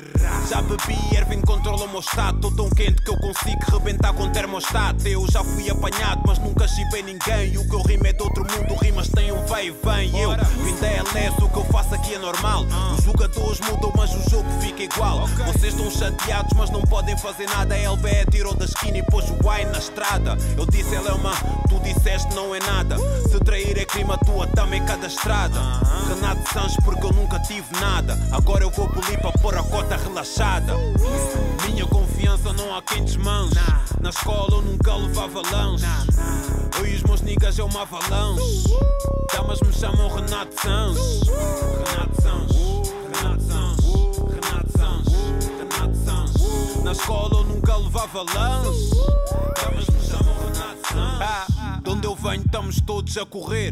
[0.50, 2.42] Já bebi, Ervin controla o meu estado.
[2.42, 5.08] Tô tão quente que eu consigo rebentar com termostato.
[5.08, 7.58] Eu já fui apanhado, mas nunca chipei ninguém.
[7.58, 10.20] O que eu rimo é de outro mundo, rimas têm um vai e vem.
[10.20, 10.32] Eu
[10.64, 12.66] vim da LS, o que eu faço aqui é normal.
[12.98, 15.28] Os jogadores mudam, mas o jogo fica igual.
[15.28, 17.76] Vocês estão chateados, mas não podem fazer nada.
[17.76, 20.38] A LBE tirou da esquina e pôs o Y na estrada.
[20.58, 21.34] Eu disse, ela é uma,
[21.70, 22.98] tu disseste, não é nada.
[23.30, 25.60] Se trair é crime, a tua também é cada estrada.
[26.08, 28.18] Renato Sanches, porque eu nunca tive nada.
[28.32, 30.74] Agora eu vou polir para pôr a cota relaxada.
[31.66, 33.56] Minha confiança não há quem desmanche.
[34.02, 35.86] Na escola eu nunca levava lanche.
[36.78, 38.66] Eu e os meus niggas é uma avalanche.
[39.34, 41.22] Damas me chamam Renato Sanches.
[41.28, 42.95] Renato Sanches.
[43.26, 44.18] Renato Sanches.
[44.30, 45.48] Renato Sanches.
[45.58, 46.84] Renato Sanches.
[46.84, 48.90] Na escola eu nunca levava lanche.
[49.56, 51.55] Damas me chamam Renato Sanches.
[51.86, 53.72] De onde eu venho estamos todos a correr.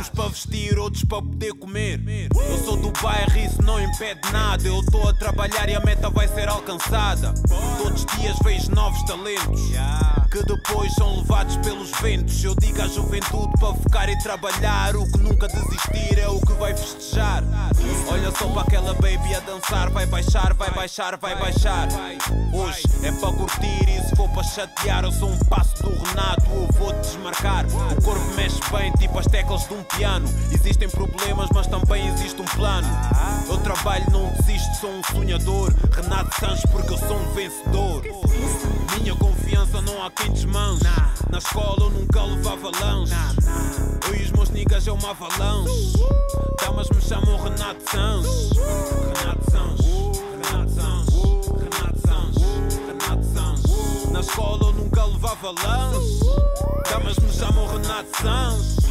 [0.00, 2.00] Uns para vestir, outros para poder comer.
[2.34, 4.66] Eu sou do bairro isso não impede nada.
[4.66, 7.32] Eu estou a trabalhar e a meta vai ser alcançada.
[7.78, 9.70] Todos os dias vejo novos talentos
[10.34, 12.42] que depois são levados pelos ventos.
[12.42, 14.96] Eu digo à juventude para ficar e trabalhar.
[14.96, 17.44] O que nunca desistir é o que vai festejar.
[18.08, 19.90] Olha só para aquela baby a dançar.
[19.90, 21.86] Vai baixar, vai baixar, vai baixar.
[22.52, 26.44] Hoje é para curtir e se for para chatear, eu sou um passo do Renato.
[26.50, 30.26] Eu vou te O corpo mexe bem, tipo as teclas de um piano.
[30.50, 32.88] Existem problemas, mas também existe um plano.
[33.46, 35.70] Eu trabalho, não desisto, sou um sonhador.
[35.94, 38.02] Renato Sanches, porque eu sou um vencedor.
[38.98, 40.84] Minha confiança não há quem desmanche.
[41.30, 43.12] Na escola eu nunca levava lanche.
[44.08, 45.92] Eu e os meus niggas é uma avalanche.
[46.62, 48.50] Damas me chamam Renato Sanches.
[49.18, 50.20] Renato Sanches.
[50.50, 51.13] Renato Sanches.
[54.14, 56.20] Na escola eu nunca levava lanche.
[56.88, 58.84] Damas me chamam Renato Sanches.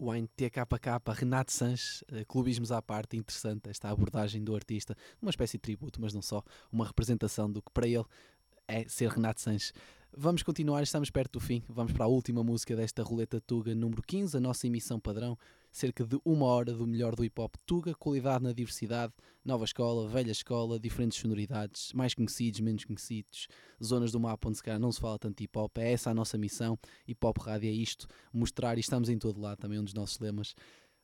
[0.00, 5.56] Wine TKK, Renato Sanches, eh, clubismos à parte, interessante esta abordagem do artista, uma espécie
[5.56, 8.04] de tributo, mas não só, uma representação do que para ele
[8.68, 9.72] é ser Renato Sanches.
[10.20, 14.02] Vamos continuar, estamos perto do fim, vamos para a última música desta Roleta Tuga número
[14.02, 15.38] 15, a nossa emissão padrão,
[15.70, 19.12] cerca de uma hora do melhor do hip hop Tuga, qualidade na diversidade,
[19.44, 23.46] nova escola, velha escola, diferentes sonoridades, mais conhecidos, menos conhecidos,
[23.80, 26.14] zonas do mapa onde se calhar não se fala tanto hip hop, é essa a
[26.14, 29.84] nossa missão, hip hop rádio é isto, mostrar, e estamos em todo lado também, um
[29.84, 30.52] dos nossos lemas,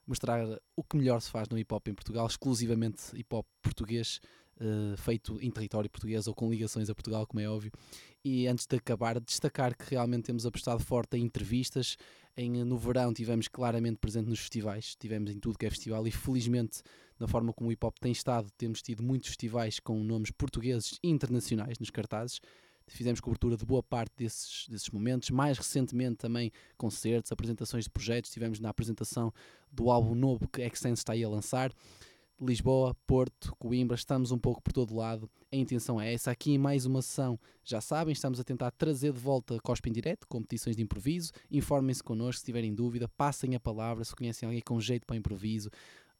[0.05, 0.45] mostrar
[0.75, 4.19] o que melhor se faz no hip hop em Portugal, exclusivamente hip hop português,
[4.61, 7.73] Uh, feito em território português ou com ligações a Portugal, como é óbvio.
[8.25, 11.97] E antes de acabar, destacar que realmente temos apostado forte em entrevistas.
[12.37, 16.11] Em, no verão tivemos claramente presente nos festivais, tivemos em tudo que é festival e
[16.11, 16.83] felizmente,
[17.19, 20.99] da forma como o hip hop tem estado, temos tido muitos festivais com nomes portugueses
[21.03, 22.41] e internacionais nos cartazes.
[22.87, 25.31] Fizemos cobertura de boa parte desses, desses momentos.
[25.31, 28.31] Mais recentemente também concertos, apresentações de projetos.
[28.31, 29.33] Tivemos na apresentação
[29.73, 31.73] do álbum novo que Extense está aí a lançar.
[32.47, 35.31] Lisboa, Porto, Coimbra, estamos um pouco por todo lado.
[35.51, 36.31] A intenção é essa.
[36.31, 39.93] Aqui em mais uma sessão, já sabem, estamos a tentar trazer de volta Cospe em
[39.93, 41.33] Direto, competições de improviso.
[41.51, 45.71] Informem-se connosco se tiverem dúvida, passem a palavra se conhecem alguém com jeito para improviso.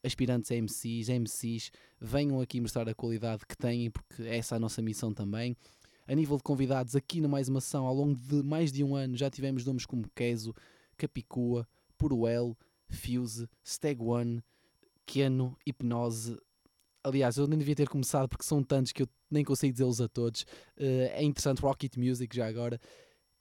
[0.03, 4.59] Aspirantes a MCs, MCs, venham aqui mostrar a qualidade que têm, porque essa é a
[4.59, 5.55] nossa missão também.
[6.07, 8.95] A nível de convidados, aqui no Mais Uma Ação, ao longo de mais de um
[8.95, 10.53] ano, já tivemos nomes como Queso,
[10.97, 11.67] Capicua,
[11.97, 12.55] Puruel,
[12.87, 14.43] Fuse, Steg One,
[15.05, 16.37] Keno, Hipnose.
[17.03, 20.07] Aliás, eu nem devia ter começado porque são tantos que eu nem consigo dizê-los a
[20.07, 20.41] todos.
[20.77, 22.79] Uh, é interessante Rocket Music já agora.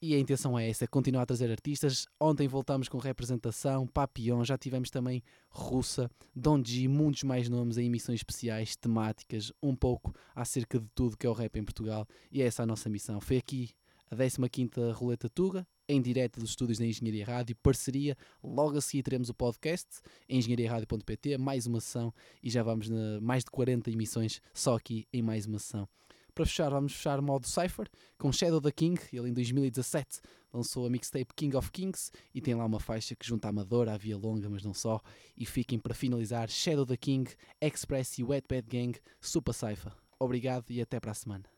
[0.06, 2.06] E a intenção é essa, é continuar a trazer artistas.
[2.20, 7.86] Ontem voltamos com representação, Papillon, já tivemos também Russa, Don G, muitos mais nomes em
[7.86, 12.06] emissões especiais, temáticas, um pouco acerca de tudo que é o rap em Portugal.
[12.30, 13.18] E é essa a nossa missão.
[13.18, 13.70] Foi aqui
[14.14, 18.16] a 15ª Roleta Tuga, em direto dos estúdios da Engenharia Rádio, parceria.
[18.42, 19.88] Logo a seguir teremos o podcast,
[20.28, 22.12] engenhariaradio.pt, mais uma sessão
[22.42, 25.88] e já vamos na mais de 40 emissões só aqui em mais uma sessão.
[26.34, 27.88] Para fechar, vamos fechar modo Cypher
[28.18, 29.00] com Shadow the King.
[29.12, 30.20] Ele em 2017
[30.52, 33.92] lançou a mixtape King of Kings e tem lá uma faixa que junta a Amadora,
[33.94, 35.00] a Via Longa, mas não só.
[35.36, 39.92] E fiquem para finalizar Shadow the King, Express e Wet Bad Gang, Super Cypher.
[40.18, 41.53] Obrigado e até para a semana.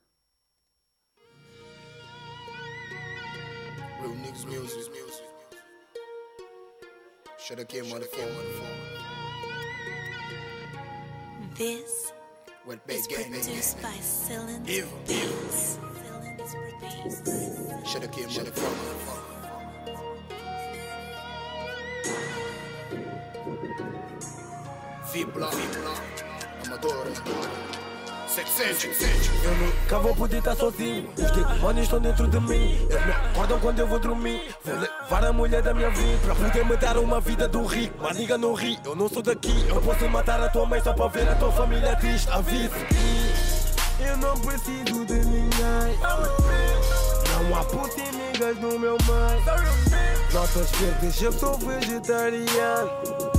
[4.07, 4.93] Blue niggas music.
[7.45, 8.31] Shoulda came on the phone.
[11.57, 12.13] This
[12.65, 15.79] well, is produced by Silent Beats.
[17.85, 18.77] Shoulda came on the phone.
[25.13, 25.55] V-Block,
[26.63, 27.86] Amadora.
[28.37, 29.45] 700, 700.
[29.45, 31.09] Eu nunca vou poder estar sozinho.
[31.17, 32.87] Os demônios estão dentro de mim.
[32.91, 34.55] Eles me acordam quando eu vou dormir.
[34.63, 37.95] Vou levar a mulher da minha vida para poder me dar uma vida do rico.
[37.99, 39.67] Mas diga não ri, eu não sou daqui.
[39.67, 42.29] Eu posso matar a tua mãe só para ver a tua família triste.
[42.31, 45.99] Avise que eu não preciso de ninguém.
[47.33, 50.33] Não há putas inimigas no meu meio.
[50.35, 53.36] Notas verdes, eu sou vegetariano.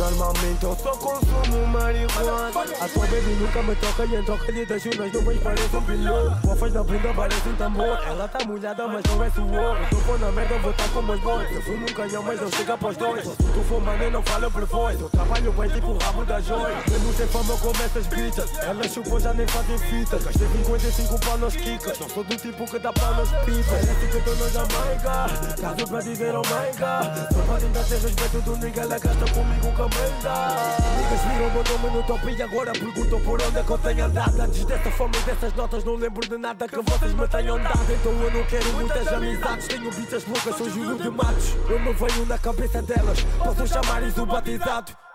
[0.00, 2.48] Normalmente eu só consumo marihuana.
[2.48, 5.82] A tua baby nunca me toca e em troca lhe deixo nas nuvens parece um
[5.82, 7.98] piloto Bofas na bunda parece um tambor.
[8.06, 9.76] Ela tá molhada mas não é suor.
[9.92, 11.52] Eu tô na merda, vou tá com meus boys.
[11.52, 13.24] Eu fumo um canhão mas não chega pros dois.
[13.24, 14.98] Se tu for mané não fala por voz.
[14.98, 16.82] Eu trabalho bem tipo o rabo da joia.
[16.90, 21.20] Eu não sei fama como essas bichas Elas chupam já nem fazem fitas Gastei 55
[21.20, 23.66] pau nas kicas Não sou do tipo que dá pau nas pipas.
[23.66, 27.84] Parece que eu tô na Jamaica Caso pra dizer oh my god Só pra tentar
[27.84, 32.42] ter respeito do nigga Ela gasta comigo merda Niggas viram meu nome no top e
[32.42, 34.40] agora perguntam por onde é que eu tenho andado.
[34.40, 37.92] Antes dessa fama e dessas notas não lembro de nada que vocês me tenham dado.
[37.92, 41.54] Então eu não quero muitas amizades Tenho bichas loucas, sou juro de matos.
[41.68, 45.09] Eu não venho na cabeça delas Posso chamar isso batizado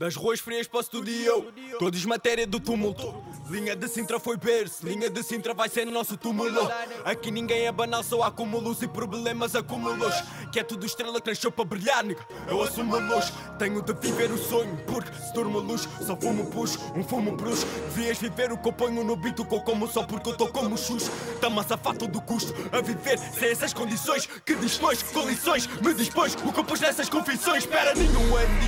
[0.00, 3.22] Das ruas frias para o estúdio, todos matéria do tumulto.
[3.50, 6.70] Linha de Sintra foi berço, linha de Sintra vai ser nosso túmulo.
[7.04, 10.14] Aqui ninguém é banal, só acúmulos e problemas acúmulos.
[10.50, 12.24] Que é tudo estrela que nasceu para brilhar, nigga.
[12.48, 14.74] Eu assumo a luz, tenho de viver o sonho.
[14.86, 17.66] Porque se durmo a luz, só fumo push, um fumo bruxo.
[17.94, 20.36] Devias viver o que eu ponho no beat, o que eu como só porque eu
[20.36, 21.10] tô como chus.
[21.42, 24.26] Tamo a safar todo custo a viver sem essas condições.
[24.46, 26.34] Que dispões, com lições, me dispões.
[26.36, 28.60] O que eu pus nessas confissões, espera nenhum ano.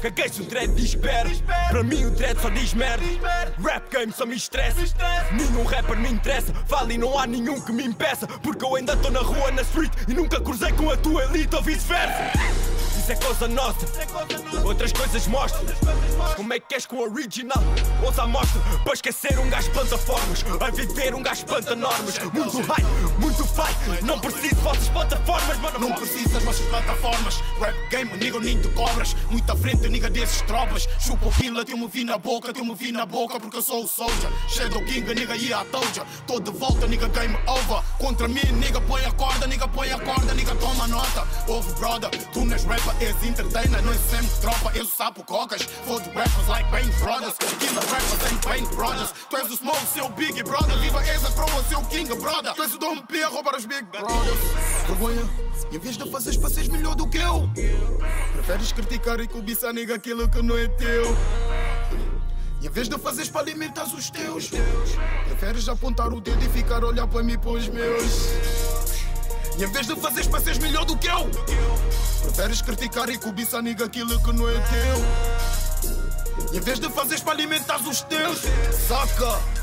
[0.00, 1.30] Caguei se o dread dispera.
[1.70, 3.04] Para mim o dread só diz merda.
[3.62, 4.80] Rap game só me estressa.
[5.32, 6.52] Nenhum rapper me interessa.
[6.66, 8.26] Fala e não há nenhum que me impeça.
[8.26, 11.54] Porque eu ainda tô na rua, na street e nunca cruzei com a tua elite
[11.54, 12.32] ou vice-versa.
[13.08, 13.86] Isso é coisa nossa,
[14.66, 15.64] outras coisas mostram
[16.36, 17.56] Como é que és com o original?
[18.04, 22.18] Ouça a mostra Para esquecer um gajo plataformas A viver um gajo planta normas.
[22.18, 22.84] Muito high,
[23.18, 25.78] muito fight Não preciso vossas plataformas mano.
[25.78, 27.42] Não preciso das vossas plataformas.
[27.60, 29.14] Rap game, nigga, ninho de cobras.
[29.30, 30.88] Muito à frente, nigga, desses tropas.
[30.98, 33.62] Chupa o pila, eu me vi na boca Eu me vi na boca porque eu
[33.62, 34.30] sou o soldier.
[34.48, 36.04] Shadow King, nigga, e a toja.
[36.26, 37.82] Tô de volta, nigga, game over.
[37.98, 41.26] Contra mim, nigga, põe a corda Nigga, põe a corda, nigga, toma nota.
[41.46, 46.10] Ouve, brother, tu não és rapper, és entertainer és sempre tropa, eu sapo cocas the
[46.14, 47.34] rappers like Bang Brothers.
[47.58, 49.12] Killer rappers and Bang Brothers.
[49.30, 50.76] Tu és o Smoke, seu Big Brother.
[50.78, 52.54] Viva és a croa, seu King Brother.
[52.54, 54.38] Tu és o Dom P, roubar os Big Brothers.
[54.86, 55.28] Vergonha,
[55.72, 57.48] em vez de fazeres seres melhor do que eu.
[58.32, 61.16] Preferes criticar e cobiçar, nigga, aquilo que não é teu.
[62.60, 64.50] E em vez de fazeres para alimentar os teus,
[65.26, 68.28] preferes apontar o dedo e ficar a olhar para mim e para os meus.
[69.58, 71.30] E em vez de fazeres para seres melhor do que eu,
[72.18, 76.52] preferes criticar e cobiçar, nigga, aquilo que não é teu.
[76.52, 78.40] E em vez de fazeres para alimentar os teus,
[78.86, 79.57] saca.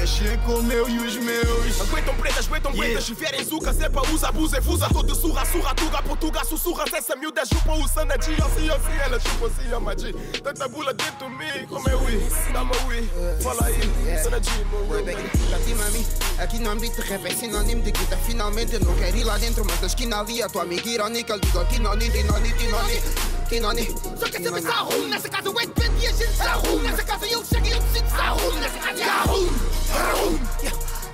[0.00, 1.78] Quer com o meu e os meus.
[1.78, 2.88] Aguentam pretas, aguentam Yeah.
[2.88, 3.04] pretas.
[3.04, 7.44] Se vierem zuca, sepa, usa, abusa fusa Todo surra, surra, tuga, portuga, sussurra Essa miúda
[7.44, 11.34] chupa o sana de Assim, assim, ela chupa assim, a magia Tanta bula dentro de
[11.36, 13.10] mim Como é ui, dá-me ui.
[13.42, 16.06] Fala aí, sana de Aqui, mami,
[16.38, 18.16] aqui no âmbito rap é sinônimo de guita.
[18.16, 21.34] Finalmente eu não quero ir lá dentro Mas na esquina ali a tua amiga irónica
[21.34, 25.60] Eu digo aqui noni, tinoni, tinoni Só quer saber se há rumo nessa casa, eu
[25.60, 28.14] é de e a gente se arrume Nessa casa ele chega e eu decido se
[28.14, 29.60] há rumo Nessa casa há rumo,
[29.92, 30.40] há rumo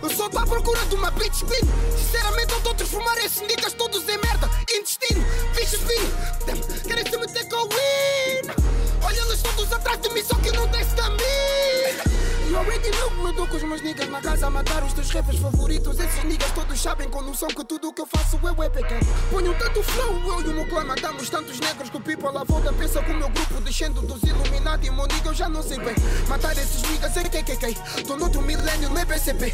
[0.02, 1.66] Eu tô à procura de uma bitch spin
[1.96, 4.50] Sinceramente eu tô a transformar esses niggas todos em merda.
[4.70, 5.24] Intestino,
[5.62, 6.12] spin
[6.46, 8.50] Damn, Querem se meter com o win.
[9.02, 13.32] Olha eles todos atrás de mim Só que não desce da mim already know Eu
[13.32, 16.50] dou com os meus niggas na casa a matar os teus rappers favoritos Esses niggas
[16.52, 19.00] todos sabem com noção que tudo o que eu faço eu é pequeno
[19.30, 22.44] Ponho tanto flow, eu e o meu clã matamos tantos negros Que o people à
[22.44, 25.78] volta pensa que o meu grupo descendo dos Illuminati Meu nigga eu já não sei
[25.78, 25.94] bem
[26.28, 29.52] Matar esses niggas é KKK Tô noutro milênio, lê BCP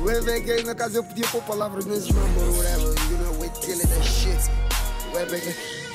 [0.00, 5.85] Webek, na casa eu podia pôr palavras nesses whatever You know we're killing that shit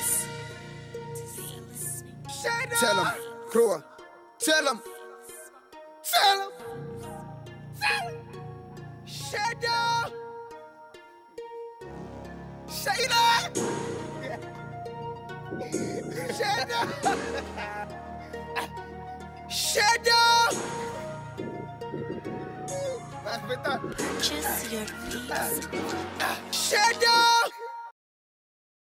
[2.44, 3.12] Webek Tell him,
[3.50, 3.84] crua
[4.38, 4.80] Tell him
[6.02, 6.50] Tell him
[7.80, 8.22] Tell him
[9.06, 10.12] Shadow.
[12.68, 13.62] Shadow.
[19.48, 20.82] Shadow.
[23.62, 23.78] Tá.
[23.78, 25.68] Purchase your beats.
[26.50, 27.61] Shadow